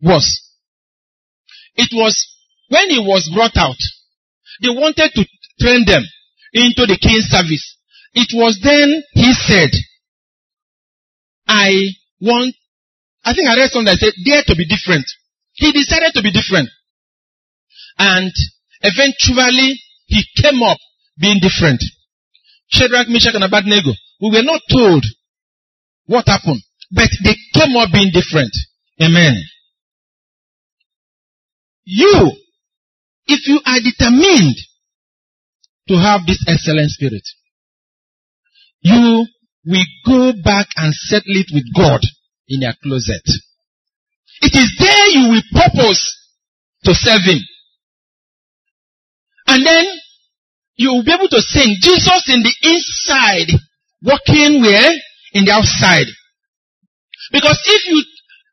[0.00, 0.54] was.
[1.74, 2.14] It was
[2.68, 3.76] when he was brought out,
[4.62, 5.24] they wanted to
[5.58, 6.04] train them
[6.52, 7.76] into the king's service.
[8.14, 9.70] It was then he said,
[11.48, 12.54] I want,
[13.24, 15.06] I think I read something that said, dare to be different.
[15.54, 16.68] He decided to be different.
[17.98, 18.30] And
[18.80, 20.78] eventually he came up
[21.18, 21.82] being different.
[22.68, 25.04] Shadrach, Meshach, and Abednego, we were not told
[26.06, 28.52] what happened, but they came up being different.
[29.00, 29.34] Amen.
[31.84, 32.32] You,
[33.26, 34.56] if you are determined
[35.88, 37.22] to have this excellent spirit,
[38.82, 39.26] you
[39.64, 42.00] will go back and settle it with God
[42.48, 43.22] in your closet.
[44.42, 46.16] It is there you will purpose
[46.84, 47.40] to serve Him.
[49.50, 49.84] And then
[50.76, 53.50] you will be able to sing Jesus in the inside,
[54.00, 54.92] walking where?
[55.32, 56.06] In the outside.
[57.32, 58.04] Because if you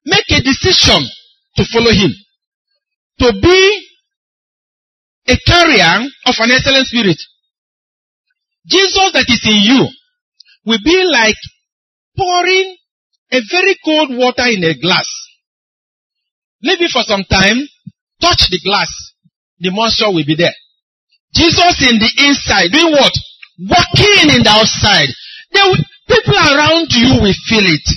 [0.05, 1.05] make a decision
[1.55, 2.10] to follow Him,
[3.19, 3.88] to be
[5.27, 7.17] a carrier of an excellent spirit,
[8.65, 9.88] Jesus that is in you
[10.65, 11.38] will be like
[12.17, 12.75] pouring
[13.31, 15.07] a very cold water in a glass.
[16.63, 17.57] Leave it for some time,
[18.19, 18.89] touch the glass,
[19.60, 20.53] the moisture will be there.
[21.38, 23.13] Jesus in the inside, doing what?
[23.62, 25.10] Walking in the outside.
[25.54, 25.78] Will,
[26.10, 27.88] people around you will feel it.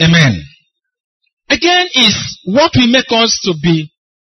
[0.00, 0.42] Amen.
[1.50, 3.92] Again is what will make us to be,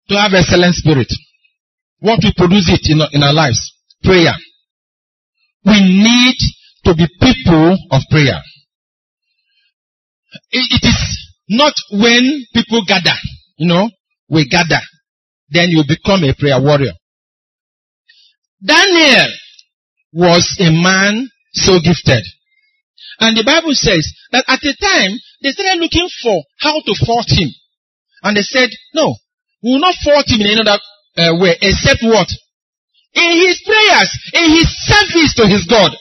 [0.09, 1.11] to have excellent spirit.
[1.99, 3.59] What will produce it in, in our lives.
[4.03, 4.33] Prayer.
[5.65, 6.37] We need
[6.85, 8.39] to be people of prayer.
[10.51, 13.17] It is not when people gather,
[13.57, 13.89] you know,
[14.29, 14.79] we gather,
[15.49, 16.93] then you become a prayer warrior.
[18.63, 19.29] Daniel
[20.13, 22.23] was a man so gifted.
[23.19, 27.29] And the Bible says that at the time, they started looking for how to fault
[27.29, 27.49] him.
[28.23, 29.15] And they said, no,
[29.61, 30.77] we will not fault him in any other
[31.17, 32.29] uh, way except what?
[33.13, 35.93] In his prayers, in his service to his God.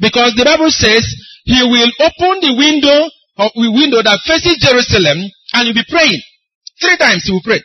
[0.00, 1.04] Because the Bible says
[1.44, 6.20] he will open the window of the window that faces Jerusalem and he'll be praying.
[6.80, 7.60] Three times he will pray.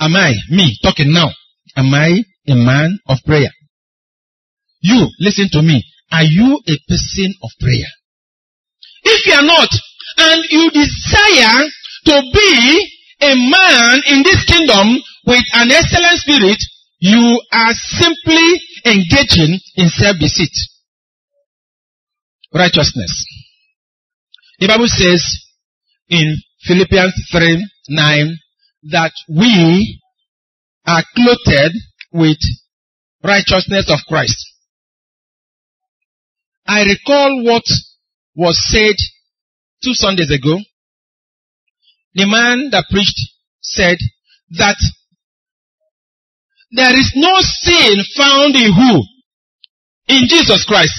[0.00, 1.30] Am I, me, talking now?
[1.76, 3.50] Am I a man of prayer?
[4.80, 5.84] You, listen to me.
[6.10, 7.90] Are you a person of prayer?
[9.02, 9.68] If you are not,
[10.18, 11.68] and you desire
[12.06, 16.58] to be a man in this kingdom with an excellent spirit,
[16.98, 20.52] you are simply engaging in self-deceit.
[22.54, 23.26] Righteousness.
[24.60, 25.22] The Bible says
[26.08, 28.36] in Philippians 3, 9,
[28.90, 30.00] that we
[30.86, 31.74] are clothed
[32.12, 32.38] with
[33.22, 34.36] righteousness of Christ.
[36.66, 37.64] I recall what
[38.34, 38.96] was said
[39.82, 40.58] two Sundays ago.
[42.14, 43.20] The man that preached
[43.60, 43.98] said
[44.58, 44.76] that
[46.72, 49.02] there is no sin found in who?
[50.08, 50.94] In Jesus Christ.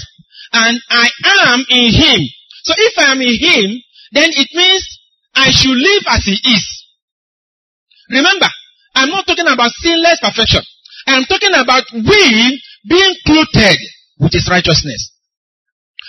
[0.52, 2.20] And I am in Him.
[2.62, 4.98] So if I am in Him, then it means
[5.34, 6.84] I should live as He is.
[8.10, 8.48] Remember,
[8.98, 10.62] I'm not talking about sinless perfection.
[11.06, 13.78] I'm talking about we being clothed
[14.18, 15.12] with His righteousness.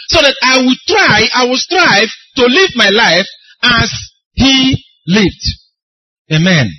[0.09, 3.27] so that I will try, I will strive to live my life
[3.61, 3.91] as
[4.33, 5.45] he lived.
[6.33, 6.71] Amen.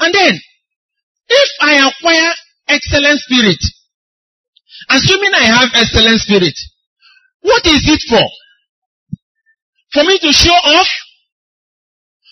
[0.00, 0.40] And then,
[1.28, 2.32] if I acquire
[2.68, 3.58] excellent spirit,
[4.88, 6.54] assuming I have excellent spirit,
[7.40, 8.24] what is it for?
[9.92, 10.88] For me to show off?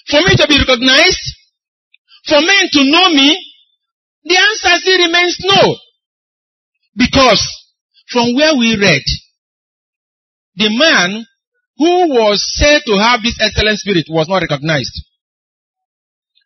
[0.08, 1.35] For me to be recognized?
[2.26, 3.38] For men to know me?
[4.24, 5.76] The answer still remains no.
[6.96, 7.40] Because
[8.10, 9.02] from where we read,
[10.56, 11.24] the man
[11.76, 15.04] who was said to have this excellent spirit was not recognized.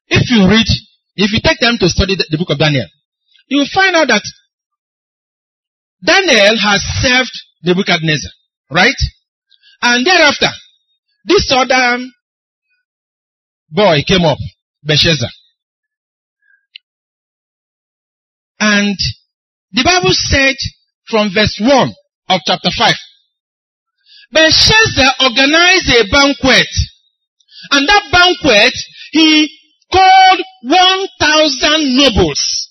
[0.09, 0.67] If you read,
[1.17, 2.87] if you take time to study the, book of Daniel,
[3.47, 4.23] you will find out that
[6.05, 8.33] Daniel has served the Nebuchadnezzar,
[8.71, 8.97] right?
[9.83, 10.49] And thereafter,
[11.25, 12.05] this other
[13.71, 14.39] boy came up,
[14.83, 15.31] Belshazzar.
[18.61, 18.97] And
[19.73, 20.57] the Bible said
[21.09, 21.95] from verse 1
[22.29, 22.95] of chapter 5,
[24.33, 26.69] Belshazzar organized a banquet.
[27.73, 28.75] And that banquet,
[29.13, 29.49] he
[29.91, 32.69] called 1,000 nobles.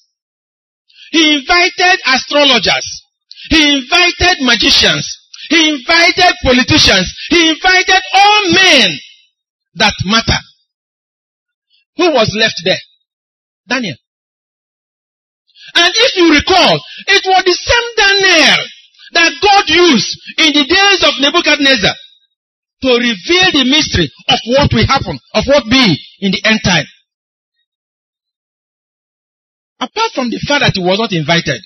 [1.12, 3.04] He invited astrologers.
[3.50, 5.18] He invited magicians.
[5.50, 7.12] He invited politicians.
[7.30, 8.90] He invited all men
[9.76, 10.40] that matter.
[11.98, 12.78] Who was left there?
[13.68, 13.96] Daniel.
[15.76, 16.74] And if you recall,
[17.08, 18.60] it was the same Daniel
[19.14, 21.96] that God used in the days of Nebuchadnezzar
[22.82, 26.86] to reveal the mystery of what will happen, of what be in the end time.
[29.80, 31.62] Apart from the fact that he was not invited,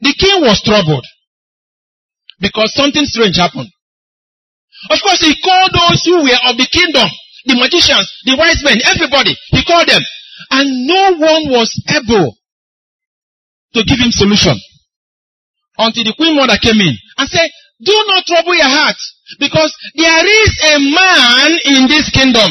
[0.00, 1.04] the king was troubled
[2.40, 3.68] because something strange happened.
[4.90, 7.08] Of course, he called those who were of the kingdom,
[7.44, 9.36] the magicians, the wise men, everybody.
[9.48, 10.00] He called them.
[10.50, 12.36] And no one was able
[13.74, 14.56] to give him solution
[15.78, 17.50] until the queen mother came in and said,
[17.82, 18.96] do not trouble your heart
[19.38, 22.48] because there is a man in this kingdom.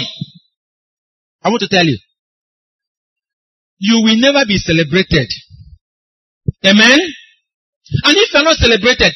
[1.41, 1.97] I want to tell you,
[3.79, 5.27] you will never be celebrated.
[6.65, 6.99] Amen?
[8.03, 9.13] And if you're not celebrated,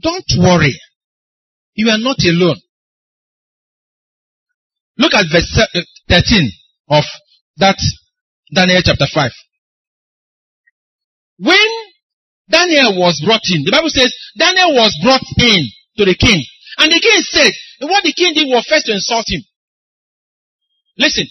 [0.00, 0.74] don't worry.
[1.74, 2.56] You are not alone.
[4.96, 6.50] Look at verse uh, 13
[6.90, 7.04] of
[7.58, 7.78] that
[8.54, 9.30] Daniel chapter 5.
[11.38, 11.68] When
[12.48, 15.66] Daniel was brought in, the Bible says Daniel was brought in
[15.98, 16.44] to the king.
[16.78, 17.50] And the king said,
[17.88, 19.42] what the king did was first to insult him.
[20.98, 21.26] Listen,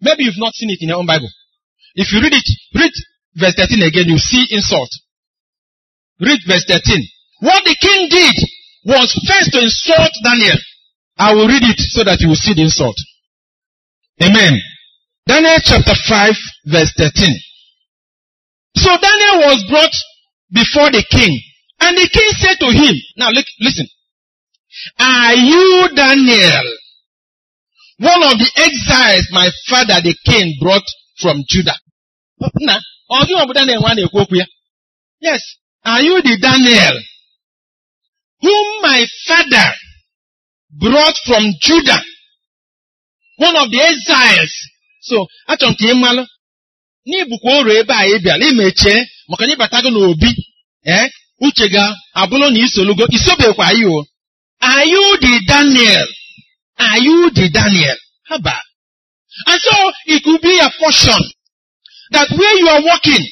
[0.00, 1.30] maybe you've not seen it in your own Bible.
[1.94, 2.92] If you read it, read
[3.34, 4.90] verse 13 again, you see insult.
[6.18, 6.82] Read verse 13.
[7.40, 8.36] What the king did
[8.84, 10.58] was first to insult Daniel.
[11.20, 12.96] I will read it so that you will see the insult.
[14.24, 14.56] Amen.
[15.28, 16.32] Daniel chapter 5
[16.64, 17.12] verse 13.
[18.80, 19.92] So Daniel was brought
[20.50, 21.28] before the king.
[21.80, 23.86] And the king said to him, now look, listen.
[24.98, 26.64] Are you Daniel?
[27.98, 30.88] One of the exiles my father the king brought
[31.20, 31.76] from Judah.
[35.20, 35.42] Yes.
[35.84, 36.96] Are you the Daniel
[38.40, 39.68] whom my father
[40.78, 42.02] brought from Judah?
[43.36, 44.52] One of the exiles.
[45.02, 46.24] So, achọrọ m ka ị malụ
[47.08, 48.94] n'ibukwa oru ebe a ị bịara imechie
[49.28, 50.30] maka na ịbatago n'obi
[50.86, 51.06] ee
[51.40, 51.84] uche ga
[52.20, 54.04] abụrụ na isolugo isobekwa ya o
[54.60, 56.06] are you the Daniel
[56.76, 57.96] are you the Daniel
[58.28, 58.56] haba
[59.46, 59.74] and so
[60.06, 61.20] it could be a portion
[62.12, 63.24] that where you are working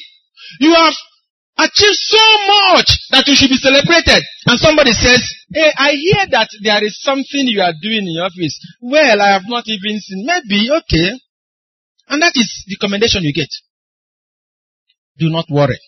[0.59, 0.95] you have
[1.59, 6.49] achieved so much that you should be celebrated and somebody says hey I hear that
[6.63, 10.25] there is something you are doing in your office well I have not even seen
[10.25, 11.19] maybe okay
[12.07, 13.49] and that is the commendation you get
[15.17, 15.79] do not worry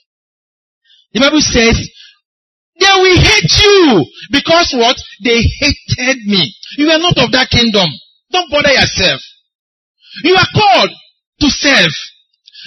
[1.13, 1.75] the Bible says,
[2.79, 4.95] they will hate you because what?
[5.23, 6.55] They hated me.
[6.77, 7.87] You are not of that kingdom.
[8.31, 9.19] Don't bother yourself.
[10.23, 10.91] You are called
[11.41, 11.91] to serve.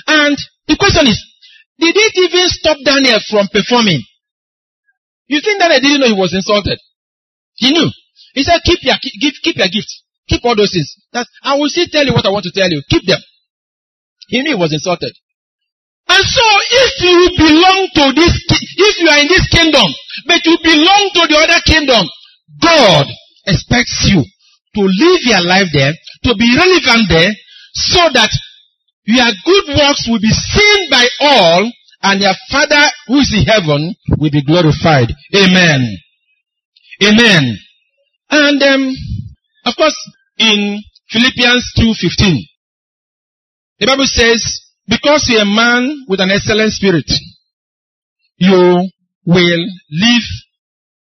[0.06, 0.36] And
[0.68, 1.18] the question is,
[1.78, 4.02] did it even stop Daniel from performing?
[5.26, 6.78] You think Daniel didn't know he was insulted?
[7.54, 7.90] He knew.
[8.34, 9.90] He said, keep your, keep, keep your gift.
[10.28, 10.96] Keep all those things.
[11.12, 12.82] That, I will still tell you what I want to tell you.
[12.88, 13.20] Keep them.
[14.28, 15.12] He knew he was insulted.
[16.08, 18.32] And so if you belong to this,
[18.76, 19.88] if you are in this kingdom,
[20.26, 22.04] but you belong to the other kingdom,
[22.60, 23.06] God
[23.46, 25.92] expects you to live your life there,
[26.24, 27.32] to be relevant there,
[27.74, 28.30] so that
[29.06, 31.70] your good works will be seen by all,
[32.02, 35.08] and your Father who is in heaven will be glorified.
[35.34, 35.96] Amen.
[37.02, 37.56] Amen.
[38.30, 38.94] And um,
[39.64, 39.96] of course,
[40.38, 42.38] in Philippians 2.15,
[43.80, 47.10] the Bible says, because you're a man with an excellent spirit,
[48.36, 48.88] you
[49.26, 50.26] will live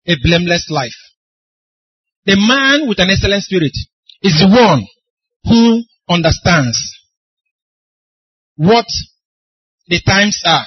[0.08, 0.98] a blameless life.
[2.26, 3.74] The man with an excellent spirit
[4.22, 4.86] is the one
[5.46, 6.78] who understands
[8.56, 8.86] what
[9.88, 10.66] the times are.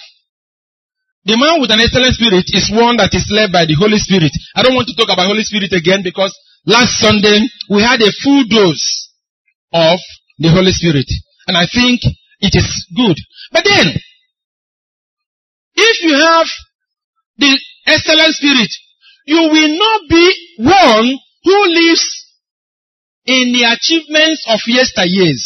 [1.24, 4.30] The man with an excellent spirit is one that is led by the Holy Spirit.
[4.54, 6.30] I don't want to talk about Holy Spirit again because
[6.66, 9.10] last Sunday we had a full dose
[9.72, 9.98] of
[10.38, 11.10] the Holy Spirit.
[11.48, 12.00] And I think
[12.38, 13.18] it is good.
[13.50, 13.94] But then,
[15.74, 16.46] if you have
[17.38, 18.70] the excellent spirit,
[19.26, 20.26] you will not be
[20.58, 22.06] one who lives
[23.26, 25.42] in the achievements of yesteryears.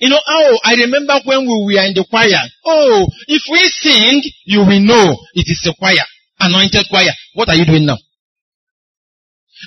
[0.00, 2.40] You know, oh, I remember when we were in the choir.
[2.64, 6.04] Oh, if we sing, you will know it is a choir,
[6.40, 7.12] anointed choir.
[7.34, 7.96] What are you doing now?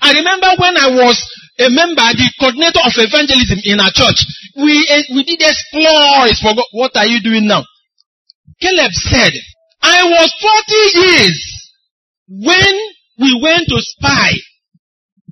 [0.01, 1.17] I remember when I was
[1.59, 4.21] a member, the coordinator of evangelism in our church.
[4.55, 6.69] We, uh, we did exploits for God.
[6.71, 7.65] What are you doing now?
[8.61, 9.34] Caleb said,
[9.82, 11.38] I was 40 years
[12.27, 12.75] when
[13.17, 14.32] we went to spy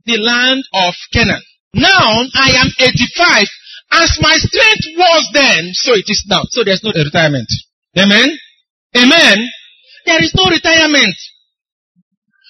[0.06, 1.44] the land of Canaan.
[1.74, 3.46] Now I am 85
[3.92, 6.42] as my strength was then, so it is now.
[6.50, 7.48] So there's no retirement.
[7.98, 8.38] Amen?
[8.96, 9.38] Amen?
[10.06, 11.16] There is no retirement.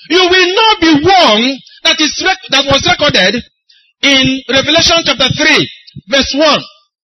[0.10, 3.44] You will not be one that is rec- that was recorded
[4.02, 5.70] in Revelation chapter 3,
[6.10, 6.62] verse 1.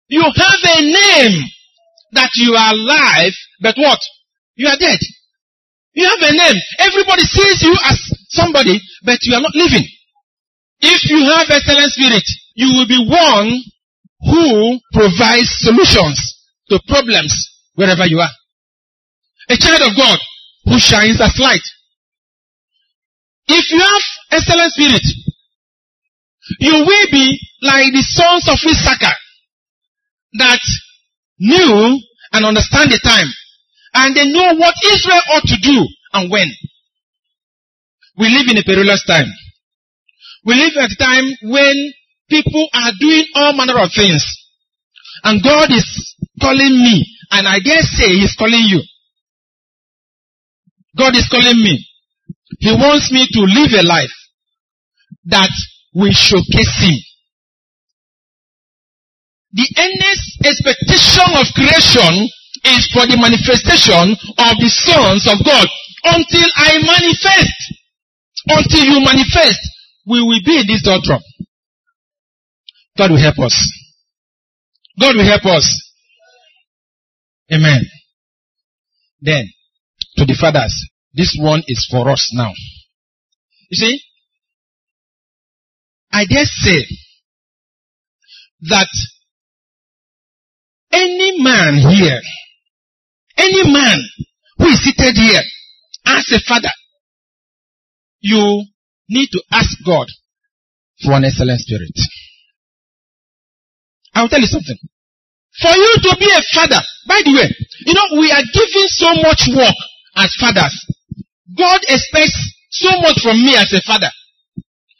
[0.09, 1.45] You have a name
[2.13, 3.99] that you are alive, but what?
[4.55, 4.99] You are dead.
[5.95, 6.57] You have a name.
[6.79, 7.99] Everybody sees you as
[8.29, 9.87] somebody, but you are not living.
[10.81, 12.25] If you have excellent spirit,
[12.55, 13.61] you will be one
[14.21, 16.19] who provides solutions
[16.69, 17.33] to problems
[17.75, 18.31] wherever you are.
[19.49, 20.19] A child of God
[20.65, 21.63] who shines as light.
[23.49, 24.03] If you have
[24.33, 25.03] excellent spirit,
[26.61, 29.15] you will be like the sons of Issachar
[30.39, 30.61] that
[31.39, 32.01] knew
[32.33, 33.29] and understand the time
[33.95, 36.49] and they know what Israel ought to do and when.
[38.19, 39.27] We live in a perilous time.
[40.45, 41.93] We live at a time when
[42.29, 44.25] people are doing all manner of things.
[45.25, 48.83] And God is calling me, and I dare say He's calling you.
[50.97, 51.85] God is calling me.
[52.61, 54.15] He wants me to live a life
[55.27, 55.51] that
[55.95, 56.97] will showcase Him.
[59.53, 62.29] The earnest expectation of creation
[62.65, 65.67] is for the manifestation of the sons of God.
[66.05, 67.57] Until I manifest,
[68.47, 69.59] until you manifest,
[70.07, 71.21] we will be in this doctrine.
[72.97, 73.73] God will help us.
[74.99, 75.93] God will help us.
[77.53, 77.83] Amen.
[79.21, 79.45] Then,
[80.17, 82.53] to the fathers, this one is for us now.
[83.71, 84.01] You see,
[86.13, 86.85] I dare say
[88.71, 88.89] that
[90.93, 92.21] any man here,
[93.37, 93.99] any man
[94.59, 95.43] who is seated here
[96.07, 96.73] as a father,
[98.21, 98.65] you
[99.09, 100.07] need to ask God
[101.03, 101.93] for an excellent spirit.
[104.17, 104.81] I'll tell you something.
[105.61, 107.49] For you to be a father, by the way,
[107.85, 109.77] you know, we are giving so much work
[110.17, 110.73] as fathers.
[111.57, 112.37] God expects
[112.71, 114.09] so much from me as a father.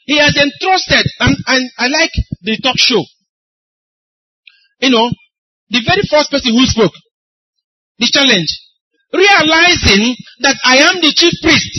[0.05, 3.03] He has entrusted, and, and I like the talk show.
[4.79, 5.09] You know,
[5.69, 6.93] the very first person who spoke,
[7.97, 8.53] the challenge,
[9.11, 11.73] realizing that I am the chief priest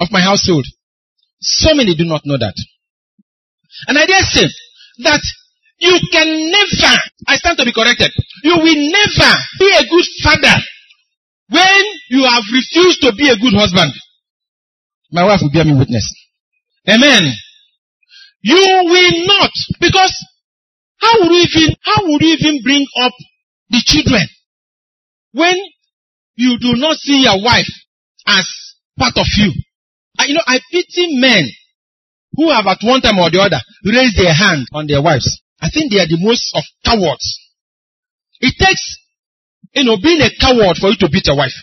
[0.00, 0.66] of my household.
[1.40, 2.54] So many do not know that.
[3.86, 4.46] And I dare say
[5.04, 5.22] that
[5.78, 6.94] you can never,
[7.26, 8.10] I stand to be corrected,
[8.42, 10.56] you will never be a good father
[11.50, 13.92] when you have refused to be a good husband.
[15.10, 16.04] My wife will bear me witness.
[16.88, 17.32] Amen.
[18.42, 19.50] You will not,
[19.80, 20.12] because
[20.98, 23.12] how would you even, how would you even bring up
[23.70, 24.26] the children
[25.32, 25.56] when
[26.34, 27.68] you do not see your wife
[28.26, 28.46] as
[28.98, 29.52] part of you?
[30.26, 31.44] you know, I pity men
[32.34, 35.40] who have at one time or the other raised their hand on their wives.
[35.60, 37.38] I think they are the most of cowards.
[38.40, 38.98] It takes,
[39.74, 41.54] you know, being a coward for you to beat your wife.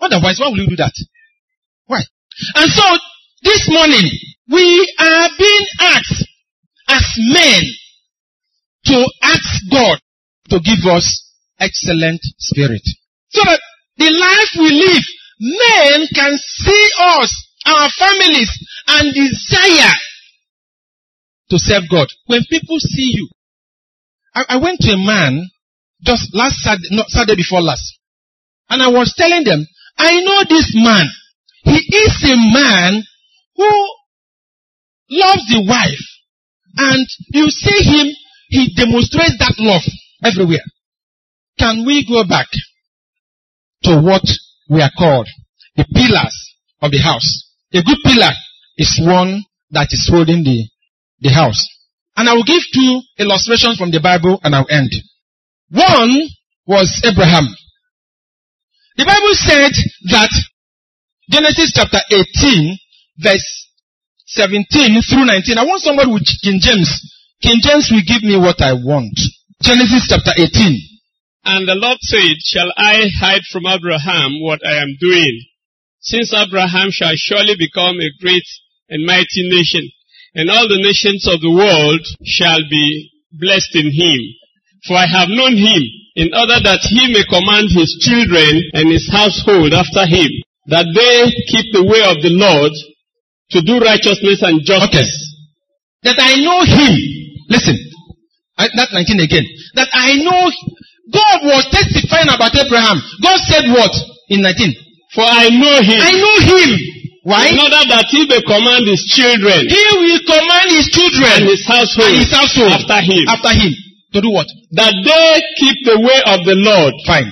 [0.00, 0.92] Otherwise, why will you do that?
[1.86, 2.02] Why?
[2.56, 2.82] And so,
[3.42, 4.10] this morning,
[4.50, 6.26] we are being asked
[6.88, 7.62] as men
[8.86, 9.98] to ask God
[10.50, 12.82] to give us excellent spirit.
[13.30, 13.60] So that
[13.96, 15.04] the life we live,
[15.38, 17.30] men can see us,
[17.66, 18.50] our families,
[18.88, 19.94] and desire
[21.52, 22.08] to serve God.
[22.26, 23.28] When people see you,
[24.34, 25.44] I, I went to a man
[26.00, 27.98] just last Saturday, not Saturday before last,
[28.70, 29.66] and I was telling them,
[29.98, 31.06] I know this man.
[31.64, 33.02] He is a man
[33.54, 33.70] who
[35.10, 36.04] loves the wife,
[36.78, 38.08] and you see him,
[38.48, 39.82] he demonstrates that love
[40.24, 40.64] everywhere.
[41.58, 42.48] Can we go back
[43.84, 44.24] to what
[44.70, 45.28] we are called
[45.76, 47.50] the pillars of the house?
[47.74, 48.32] A good pillar
[48.78, 50.66] is one that is holding the,
[51.22, 51.62] the house.
[52.16, 54.92] And I will give two illustrations from the Bible and I'll end.
[55.70, 56.28] One
[56.66, 57.48] was Abraham.
[58.96, 59.72] The Bible said
[60.12, 60.30] that
[61.30, 62.76] Genesis chapter 18
[63.16, 63.62] verse
[64.26, 64.66] 17
[65.08, 65.58] through 19.
[65.58, 66.90] I want somebody with King James.
[67.40, 69.16] King James will give me what I want.
[69.62, 70.92] Genesis chapter 18.
[71.44, 75.42] And the Lord said, Shall I hide from Abraham what I am doing?
[76.00, 78.46] Since Abraham shall surely become a great
[78.88, 79.90] and mighty nation,
[80.34, 84.20] and all the nations of the world shall be blessed in him.
[84.88, 85.82] For I have known him,
[86.16, 90.28] in order that he may command his children and his household after him,
[90.68, 91.16] that they
[91.48, 92.72] keep the way of the Lord
[93.52, 95.12] to do righteousness and justice.
[96.02, 96.94] That I know him.
[97.48, 97.78] Listen.
[98.58, 99.46] I, that 19 again.
[99.74, 100.50] That I know
[101.12, 102.98] God was testifying about Abraham.
[103.22, 103.92] God said what?
[104.28, 104.72] In 19.
[105.14, 106.70] For I know him, I know him.
[107.22, 107.48] Why?
[107.54, 111.62] in order that he may command his children He will command his children and his
[111.62, 113.72] household and his household after him, after him
[114.12, 114.48] to do what?
[114.74, 115.30] that they
[115.62, 117.30] keep the way of the Lord Fine.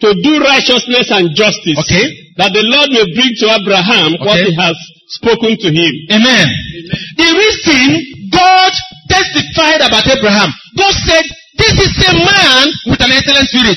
[0.00, 2.06] to do righteousness and justice, Okay.
[2.40, 4.74] that the Lord may bring to Abraham what he has
[5.20, 5.92] spoken to him.
[6.10, 6.46] Amen.
[7.20, 8.72] The reason God
[9.12, 11.22] testified about Abraham, God said,
[11.60, 13.76] this is a man with an excellent spirit.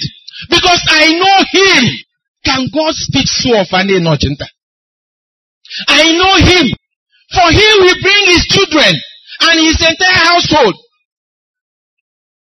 [0.49, 1.83] Because I know him.
[2.45, 4.47] Can God speak so of an inocenta?
[5.87, 6.67] I know him.
[7.31, 8.93] For he will bring his children
[9.41, 10.75] and his entire household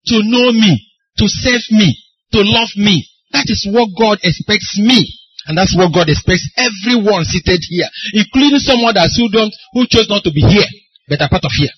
[0.08, 0.82] to know me,
[1.18, 1.96] to serve me,
[2.34, 3.06] to love me.
[3.32, 5.06] That is what God expects me.
[5.48, 10.10] And that's what God expects everyone seated here, including some others who don't, who chose
[10.10, 10.66] not to be here,
[11.08, 11.74] but are part of here.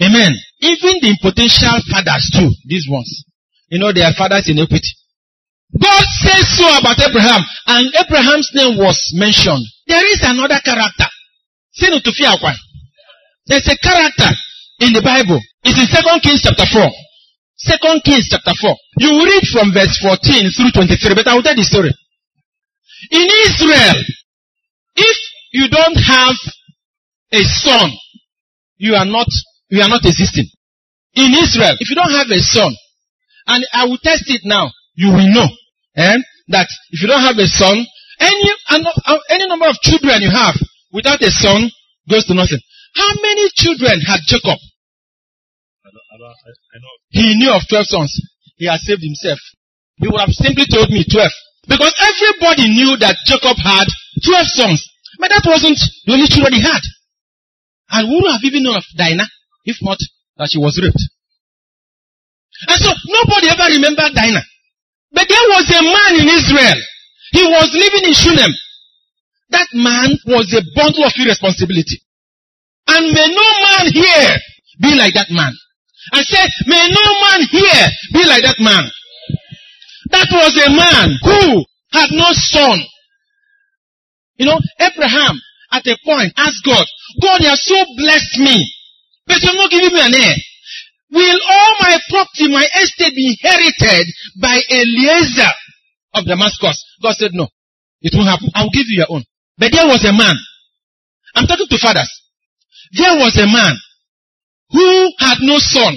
[0.00, 0.32] Amen.
[0.60, 3.24] Even the potential fathers too, these ones.
[3.68, 4.88] You know, they are fathers in equity.
[5.76, 9.64] God says so about Abraham, and Abraham's name was mentioned.
[9.86, 11.08] There is another character.
[13.46, 14.30] There's a character
[14.80, 15.40] in the Bible.
[15.64, 16.88] It's in 2 Kings chapter 4.
[17.60, 18.76] 2 Kings chapter 4.
[18.98, 21.92] You read from verse 14 through 23, but I will tell the story.
[23.10, 23.98] In Israel,
[24.96, 25.16] if
[25.52, 26.36] you don't have
[27.32, 27.92] a son,
[28.78, 29.28] you are not,
[29.68, 30.48] you are not existing.
[31.14, 32.72] In Israel, if you don't have a son,
[33.46, 35.46] and I will test it now, you will know
[35.94, 36.18] eh,
[36.50, 37.78] that if you don't have a son,
[38.18, 38.50] any,
[39.30, 40.58] any number of children you have
[40.90, 41.70] without a son
[42.10, 42.58] goes to nothing.
[42.98, 44.58] How many children had Jacob?
[44.58, 46.94] I know.
[47.14, 48.10] He knew of 12 sons.
[48.56, 49.38] He had saved himself.
[50.02, 51.30] He would have simply told me 12.
[51.70, 53.86] Because everybody knew that Jacob had
[54.26, 54.82] 12 sons.
[55.22, 56.82] But that wasn't the only children he had.
[57.94, 59.30] And we would have even known of Dinah,
[59.64, 59.98] if not
[60.42, 60.98] that she was raped.
[62.66, 64.42] And so nobody ever remembered Dinah.
[65.12, 66.78] But there was a man in Israel.
[67.32, 68.52] He was living in Shunem.
[69.50, 72.00] That man was a bundle of irresponsibility.
[72.88, 74.36] And may no man here
[74.80, 75.52] be like that man.
[76.12, 78.84] I said, may no man here be like that man.
[80.10, 82.80] That was a man who had no son.
[84.36, 85.36] You know, Abraham
[85.72, 86.86] at a point asked God,
[87.20, 88.72] God, you have so blessed me,
[89.26, 90.34] but you're not giving me an heir.
[91.10, 94.06] Will all my property, my estate be inherited
[94.40, 95.52] by Eliezer
[96.14, 96.84] of Damascus?
[97.02, 97.48] God said, no,
[98.02, 98.50] it won't happen.
[98.54, 99.24] I'll give you your own.
[99.56, 100.34] But there was a man.
[101.34, 102.10] I'm talking to fathers.
[102.92, 103.76] There was a man
[104.70, 105.96] who had no son.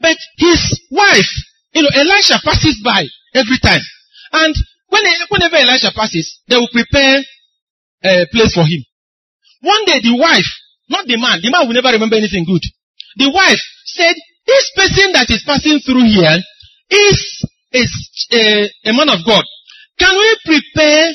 [0.00, 1.30] But his wife,
[1.72, 3.80] you know, Elisha passes by every time.
[4.32, 4.54] And
[4.88, 7.22] whenever Elisha passes, they will prepare
[8.04, 8.84] a place for him.
[9.60, 10.46] One day the wife,
[10.90, 12.62] not the man, the man will never remember anything good.
[13.16, 13.62] The wife
[13.96, 14.14] said,
[14.46, 16.38] this person that is passing through here
[16.90, 17.18] is,
[17.72, 17.90] is
[18.32, 19.44] a, a man of God.
[19.98, 21.08] Can we prepare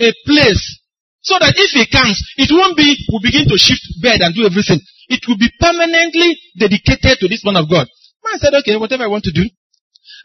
[0.00, 0.80] a place
[1.22, 4.44] so that if he comes, it won't be, we begin to shift bed and do
[4.44, 4.80] everything.
[5.08, 7.88] It will be permanently dedicated to this man of God.
[8.24, 9.44] Man said, okay, whatever I want to do.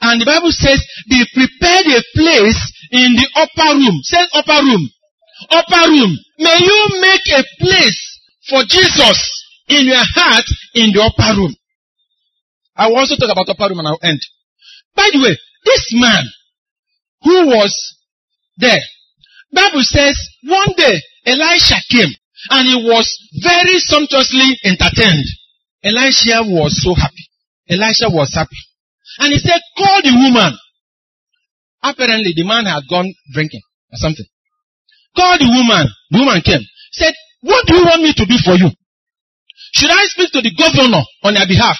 [0.02, 2.60] And the Bible says they prepared a place
[2.92, 3.96] in the upper room.
[4.04, 4.84] Say upper room.
[5.52, 6.12] Upper room.
[6.40, 8.00] May you make a place
[8.48, 9.18] for Jesus
[9.68, 11.56] in your heart in the upper room.
[12.80, 14.22] I will also talk about upper room and I'll end.
[14.96, 16.24] By the way, this man
[17.24, 17.76] who was
[18.56, 18.80] there,
[19.52, 22.16] Bible says one day Elisha came
[22.52, 23.06] and he was
[23.44, 25.28] very sumptuously entertained.
[25.84, 27.28] Elisha was so happy.
[27.68, 28.56] Elisha was happy.
[29.20, 30.56] And he said, call the woman.
[31.84, 33.62] Apparently the man had gone drinking
[33.92, 34.26] or something.
[35.18, 35.88] Call the woman.
[36.12, 36.64] The woman came.
[36.92, 38.72] Said, what do you want me to do for you?
[39.74, 41.76] Should I speak to the governor on your behalf?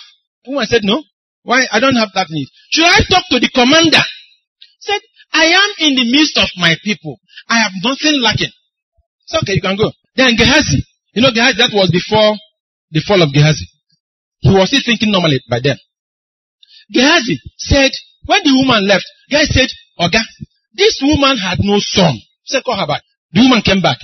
[0.46, 1.04] Woman said, no.
[1.44, 1.66] Why?
[1.72, 2.48] I don't have that need.
[2.70, 4.04] Should I talk to the commander?
[4.80, 5.02] Said,
[5.34, 7.20] I am in the midst of my people.
[7.48, 8.52] I have nothing lacking.
[9.26, 9.92] It's okay, you can go.
[10.16, 10.84] Then Gehazi,
[11.14, 12.36] you know Gehazi, that was before
[12.92, 13.66] the fall of Gehazi.
[14.40, 15.78] He was still thinking normally by then.
[16.92, 17.92] Gehazi said,
[18.26, 19.70] when the woman left, Gehazi said,
[20.00, 20.22] Oga,
[20.74, 22.18] this woman had no son.
[22.46, 23.04] Said, call her back.
[23.32, 23.98] The woman came back.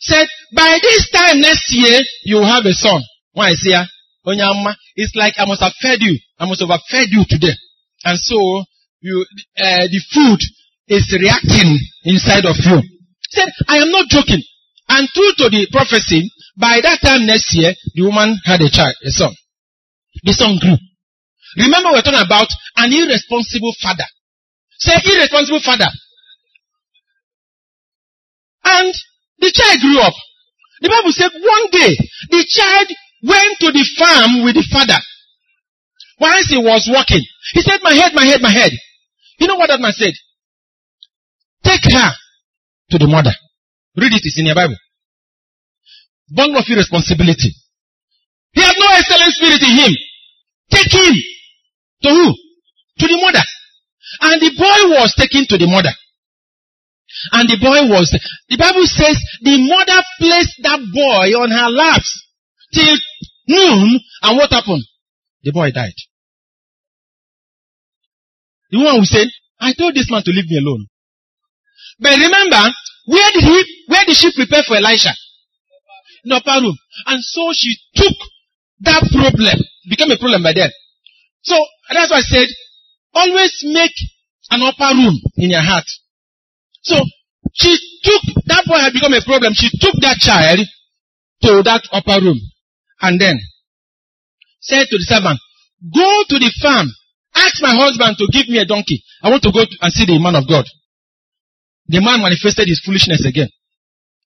[0.00, 3.02] Said, by this time next year, you will have a son.
[3.32, 3.82] Why is here?
[3.82, 3.86] Ah,
[4.28, 6.18] Onyama, it's like I must have fed you.
[6.38, 7.56] I must have fed you today.
[8.04, 8.36] And so,
[9.00, 9.24] you,
[9.56, 10.40] uh, the food
[10.88, 12.82] is reacting inside of you.
[13.30, 14.42] Said, I am not joking.
[14.88, 18.94] And true to the prophecy, by that time next year, the woman had a child,
[19.04, 19.32] a son.
[20.24, 20.76] The son grew.
[21.56, 24.04] Remember we're talking about an irresponsible father.
[24.78, 25.88] Say irresponsible father.
[28.64, 28.92] And
[29.38, 30.14] the child grew up.
[30.80, 31.96] The Bible said one day
[32.30, 32.88] the child
[33.22, 34.98] went to the farm with the father.
[36.20, 37.22] Once he was walking,
[37.54, 38.72] he said, my head, my head, my head.
[39.38, 40.14] You know what that man said?
[41.62, 42.10] Take her
[42.90, 43.32] to the mother.
[43.96, 44.76] Read it, it's in your Bible.
[46.28, 47.54] Born of irresponsibility.
[48.52, 49.92] He had no excellent spirit in him.
[50.70, 51.14] Take him
[52.02, 52.34] to who?
[52.98, 53.42] To the mother.
[54.20, 55.94] And the boy was taken to the mother.
[57.32, 58.10] And the boy was,
[58.48, 62.27] the Bible says the mother placed that boy on her laps
[62.72, 62.96] till
[63.48, 64.00] noon.
[64.22, 64.84] And what happened?
[65.42, 65.96] The boy died.
[68.70, 69.24] The woman will say,
[69.60, 70.86] I told this man to leave me alone.
[71.98, 72.62] But remember,
[73.06, 75.10] where did he, where did she prepare for Elisha?
[76.24, 76.76] In the upper room.
[77.06, 78.14] And so she took
[78.80, 79.58] that problem,
[79.88, 80.70] became a problem by then.
[81.42, 81.56] So
[81.90, 82.48] that's why I said,
[83.14, 83.94] always make
[84.50, 85.86] an upper room in your heart.
[86.82, 86.96] So
[87.54, 89.54] she took, that boy had become a problem.
[89.54, 90.60] She took that child
[91.42, 92.38] to that upper room
[93.00, 93.38] and then
[94.60, 95.38] said to the servant,
[95.94, 96.88] go to the farm
[97.38, 99.02] Ask my husband to give me a donkey.
[99.22, 100.66] I want to go and see the man of God.
[101.86, 103.48] The man manifested his foolishness again.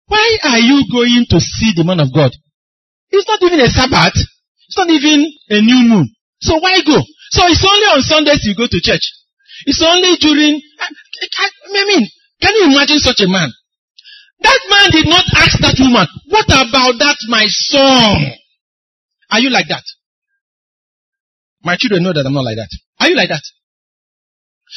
[0.07, 2.33] Why are you going to see the man of God?
[3.11, 4.17] It's not even a Sabbath.
[4.17, 6.09] It's not even a new moon.
[6.41, 6.99] So why go?
[7.31, 9.05] So it's only on Sundays you go to church.
[9.67, 12.09] It's only during, I, I, I mean,
[12.41, 13.53] can you imagine such a man?
[14.41, 18.42] That man did not ask that woman, what about that my son?
[19.33, 19.85] Are you like that?
[21.65, 22.69] My children know that I'm not like that.
[23.01, 23.43] Are you like that?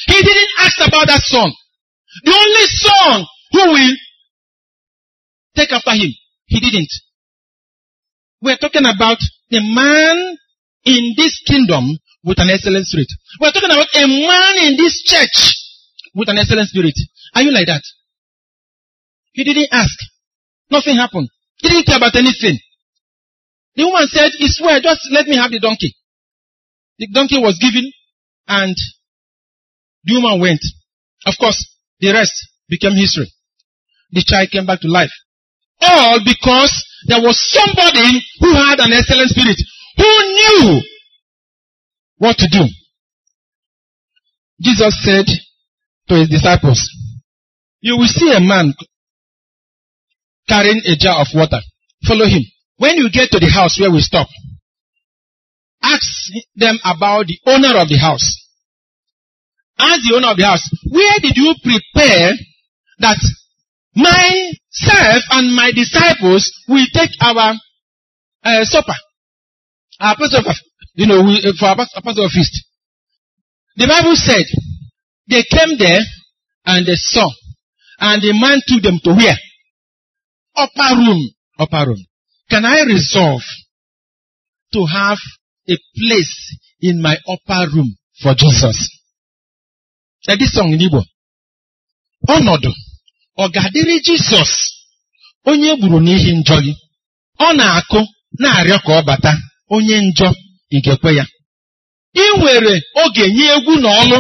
[0.08, 1.52] He didn't ask about that son.
[2.24, 3.96] The only son who will
[5.56, 6.12] take after him.
[6.46, 6.90] He didn't.
[8.42, 9.18] We're talking about
[9.50, 10.38] the man
[10.86, 13.08] in this kingdom with an excellent spirit.
[13.42, 15.38] We're talking about a man in this church
[16.14, 16.94] with an excellent spirit.
[17.34, 17.82] Are you like that?
[19.34, 19.98] He didn't ask.
[20.72, 21.30] Nothing happened.
[21.58, 22.58] He didn't care about anything.
[23.76, 25.96] The woman said, "He swear, just let me have the donkey.
[26.98, 27.92] The donkey was given
[28.48, 28.76] and
[30.04, 30.62] the woman went.
[31.26, 31.60] Of course,
[32.00, 32.34] the rest
[32.70, 33.32] became history.
[34.12, 35.12] The child came back to life.
[35.82, 36.72] All because
[37.08, 39.58] there was somebody who had an excellent spirit,
[39.98, 40.82] who knew
[42.18, 42.66] what to do.
[44.62, 45.26] Jesus said
[46.08, 46.90] to his disciples,
[47.82, 48.74] you will see a man
[50.48, 51.60] carrying a jar of water.
[52.08, 52.44] Follow him.
[52.78, 54.28] When you get to the house where we stop,
[55.82, 56.04] ask
[56.56, 58.26] them about the owner of the house.
[59.78, 62.32] Ask the owner of the house, where did you prepare
[63.00, 63.20] that
[63.96, 67.56] myself and my disciples will take our
[68.44, 68.96] uh, supper,
[70.00, 70.54] our Passover,
[70.96, 72.66] you know, we, uh, for our Passover feast?
[73.78, 74.46] The Bible said
[75.28, 76.04] they came there
[76.66, 77.30] and they saw,
[78.00, 79.38] and the man took them to where?
[80.56, 81.32] Upper room.
[81.60, 82.06] Upper room.
[82.50, 83.44] Can I resolve
[84.74, 85.18] to have
[85.70, 88.78] a place in my upper room for Jesus.
[90.28, 91.02] Edi song n'Igbo.
[92.36, 92.72] Ọnọdụ
[93.42, 94.52] ọ ga-adịrị Jizọs
[95.50, 96.74] onye gburu n'ihi njọ gị.
[97.46, 98.00] Ọ na-akụ
[98.42, 99.32] na-arịọ ka ọ bata
[99.76, 100.30] onye njọ
[100.76, 101.26] ị ga-ekwe ya.
[102.22, 102.74] Ị nwere
[103.04, 104.18] oge nye egwu na ọlụ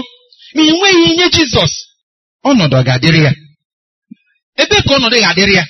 [0.56, 1.74] ma ị nweghị nye Jizọs
[2.50, 3.32] ọnọdụ ọ ga-adịrị ya.
[4.62, 5.64] Ebe ka ọnọdụ ga-adịrị ya?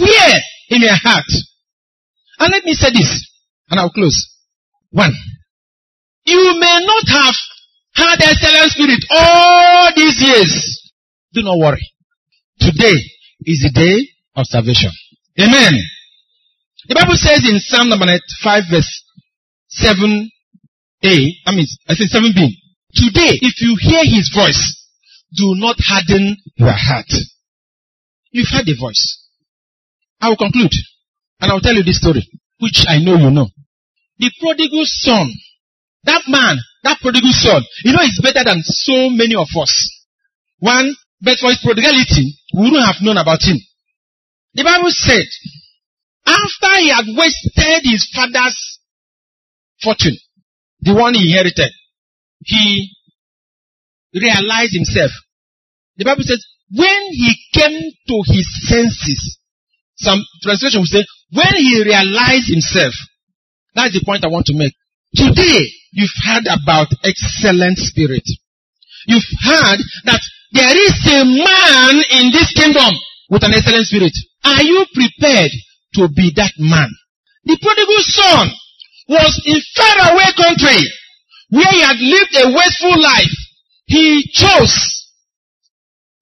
[0.00, 0.38] Where
[0.74, 1.30] in your heart?
[2.42, 3.30] And let me say this,
[3.70, 4.18] and I'll close.
[4.90, 5.14] One,
[6.26, 7.34] you may not have
[7.94, 10.90] had excellent spirit all these years.
[11.32, 11.86] Do not worry.
[12.58, 12.98] Today
[13.46, 14.90] is the day of salvation.
[15.38, 15.74] Amen.
[16.88, 19.04] The Bible says in Psalm number 5 verse
[19.78, 20.26] 7a,
[21.46, 22.42] I mean, I said 7b,
[22.92, 24.88] today if you hear his voice,
[25.36, 27.06] do not harden your heart.
[28.32, 29.28] You've heard the voice.
[30.20, 30.72] I will conclude
[31.42, 32.22] and I will tell you this story,
[32.60, 33.48] which I know you know.
[34.18, 35.26] The prodigal son,
[36.04, 39.74] that man, that prodigal son, you know, is better than so many of us.
[40.60, 43.58] One, but for his prodigality, we wouldn't have known about him.
[44.54, 45.26] The Bible said,
[46.24, 48.78] after he had wasted his father's
[49.82, 50.16] fortune,
[50.80, 51.72] the one he inherited,
[52.44, 52.88] he
[54.14, 55.10] realized himself.
[55.96, 59.38] The Bible says, when he came to his senses,
[59.96, 62.92] some translation will say, when he realized himself,
[63.74, 64.74] that's the point I want to make.
[65.14, 68.24] Today, you've heard about excellent spirit.
[69.06, 70.20] You've heard that
[70.52, 72.92] there is a man in this kingdom
[73.30, 74.12] with an excellent spirit.
[74.44, 75.50] Are you prepared
[75.94, 76.88] to be that man?
[77.44, 78.52] The prodigal son
[79.08, 80.84] was in faraway country
[81.50, 83.36] where he had lived a wasteful life.
[83.86, 85.08] He chose.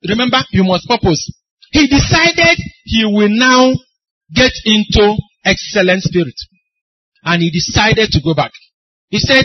[0.09, 1.31] Remember, you must purpose.
[1.73, 3.75] He decided he will now
[4.35, 6.35] get into excellent spirit.
[7.23, 8.53] And he decided to go back.
[9.09, 9.45] He said,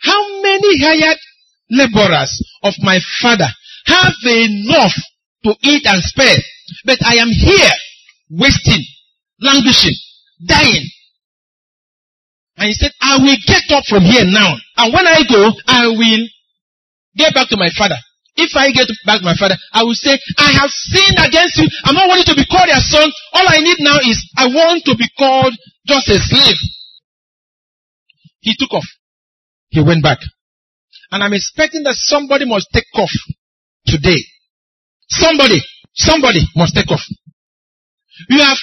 [0.00, 1.18] how many hired
[1.70, 3.48] laborers of my father
[3.86, 4.92] have enough
[5.44, 6.36] to eat and spare,
[6.84, 7.70] but I am here
[8.30, 8.84] wasting,
[9.40, 9.96] languishing,
[10.44, 10.88] dying.
[12.56, 14.56] And he said, I will get up from here now.
[14.76, 16.28] And when I go, I will
[17.16, 17.96] get back to my father.
[18.38, 21.66] If I get back my father, I will say, I have sinned against you.
[21.82, 23.10] I'm not wanting to be called your son.
[23.34, 25.52] All I need now is I want to be called
[25.86, 26.56] just a slave.
[28.40, 28.86] He took off.
[29.70, 30.18] He went back.
[31.10, 33.10] And I'm expecting that somebody must take off
[33.86, 34.22] today.
[35.08, 35.58] Somebody,
[35.94, 37.02] somebody must take off.
[38.28, 38.58] You have,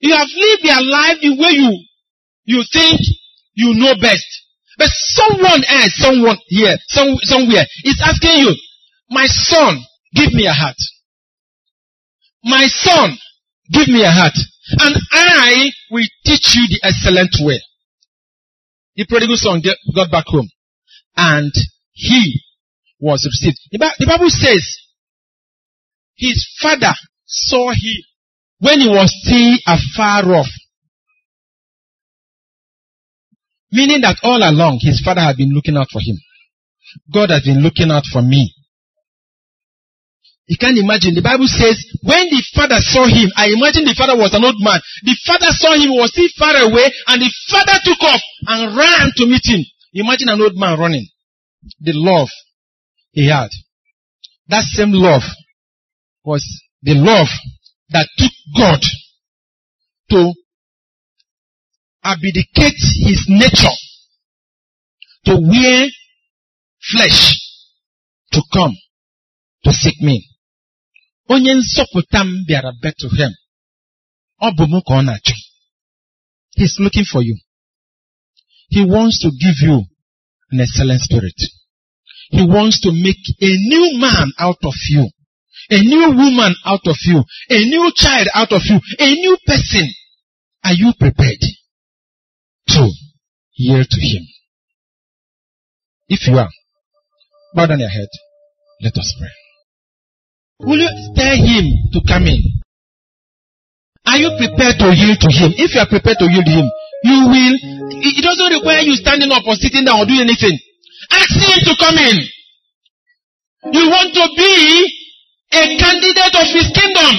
[0.00, 1.72] you have lived your life the way you,
[2.44, 3.00] you think
[3.54, 4.26] you know best.
[4.76, 8.54] But someone else, someone here, some, somewhere is asking you,
[9.12, 9.78] my son,
[10.14, 10.76] give me a heart.
[12.44, 13.16] My son,
[13.70, 14.34] give me a heart.
[14.80, 17.60] And I will teach you the excellent way.
[18.96, 19.62] The prodigal son
[19.94, 20.48] got back home
[21.16, 21.52] and
[21.92, 22.40] he
[23.00, 23.58] was received.
[23.70, 24.78] The Bible says
[26.14, 26.92] his father
[27.26, 28.02] saw him
[28.58, 30.48] when he was still afar off.
[33.70, 36.16] Meaning that all along his father had been looking out for him.
[37.12, 38.54] God has been looking out for me.
[40.52, 41.16] You can't imagine.
[41.16, 44.60] The Bible says when the father saw him, I imagine the father was an old
[44.60, 44.84] man.
[45.00, 48.20] The father saw him, was still far away, and the father took off
[48.52, 49.64] and ran to meet him.
[49.94, 51.08] Imagine an old man running.
[51.80, 52.28] The love
[53.12, 53.48] he had.
[54.48, 55.22] That same love
[56.22, 56.44] was
[56.82, 57.32] the love
[57.88, 58.84] that took God
[60.10, 60.34] to
[62.04, 62.76] abdicate
[63.08, 63.76] his nature
[65.24, 65.88] to wear
[66.92, 67.40] flesh
[68.32, 68.76] to come
[69.64, 70.28] to seek me.
[71.28, 73.32] Onye nsọpụta m bịara Bethlehem.
[74.44, 75.36] Ọ bụ m ka ọ na-achọ.
[76.56, 77.36] He's looking for you.
[78.74, 79.76] He wants to give you
[80.50, 81.38] an excellent spirit.
[82.30, 85.04] He wants to make a new man out of you.
[85.70, 87.18] A new woman out of you.
[87.50, 88.80] A new child out of you.
[88.98, 89.86] A new person.
[90.64, 91.42] Are you prepared
[92.68, 92.90] to
[93.54, 94.24] yield to him?
[96.08, 96.50] If you are,
[97.54, 98.08] bow down your head.
[98.80, 99.30] Let us pray.
[100.62, 102.62] Will you tell him to come in?
[104.06, 105.50] Are you prepared to yield to him?
[105.58, 106.66] If you are prepared to yield to him,
[107.02, 107.54] you will,
[107.98, 110.54] it doesn't require you standing up or sitting down or doing anything.
[111.10, 112.16] Ask him to come in.
[113.74, 114.54] You want to be
[115.54, 117.12] a candidate of his kingdom.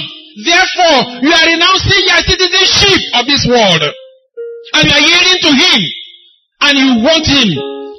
[0.43, 3.83] Therefore, you are renouncing your citizenship of this world.
[4.73, 5.81] And you are yielding to him.
[6.63, 7.49] And you want him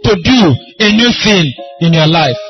[0.08, 0.40] to do
[0.80, 2.40] a new thing in your life.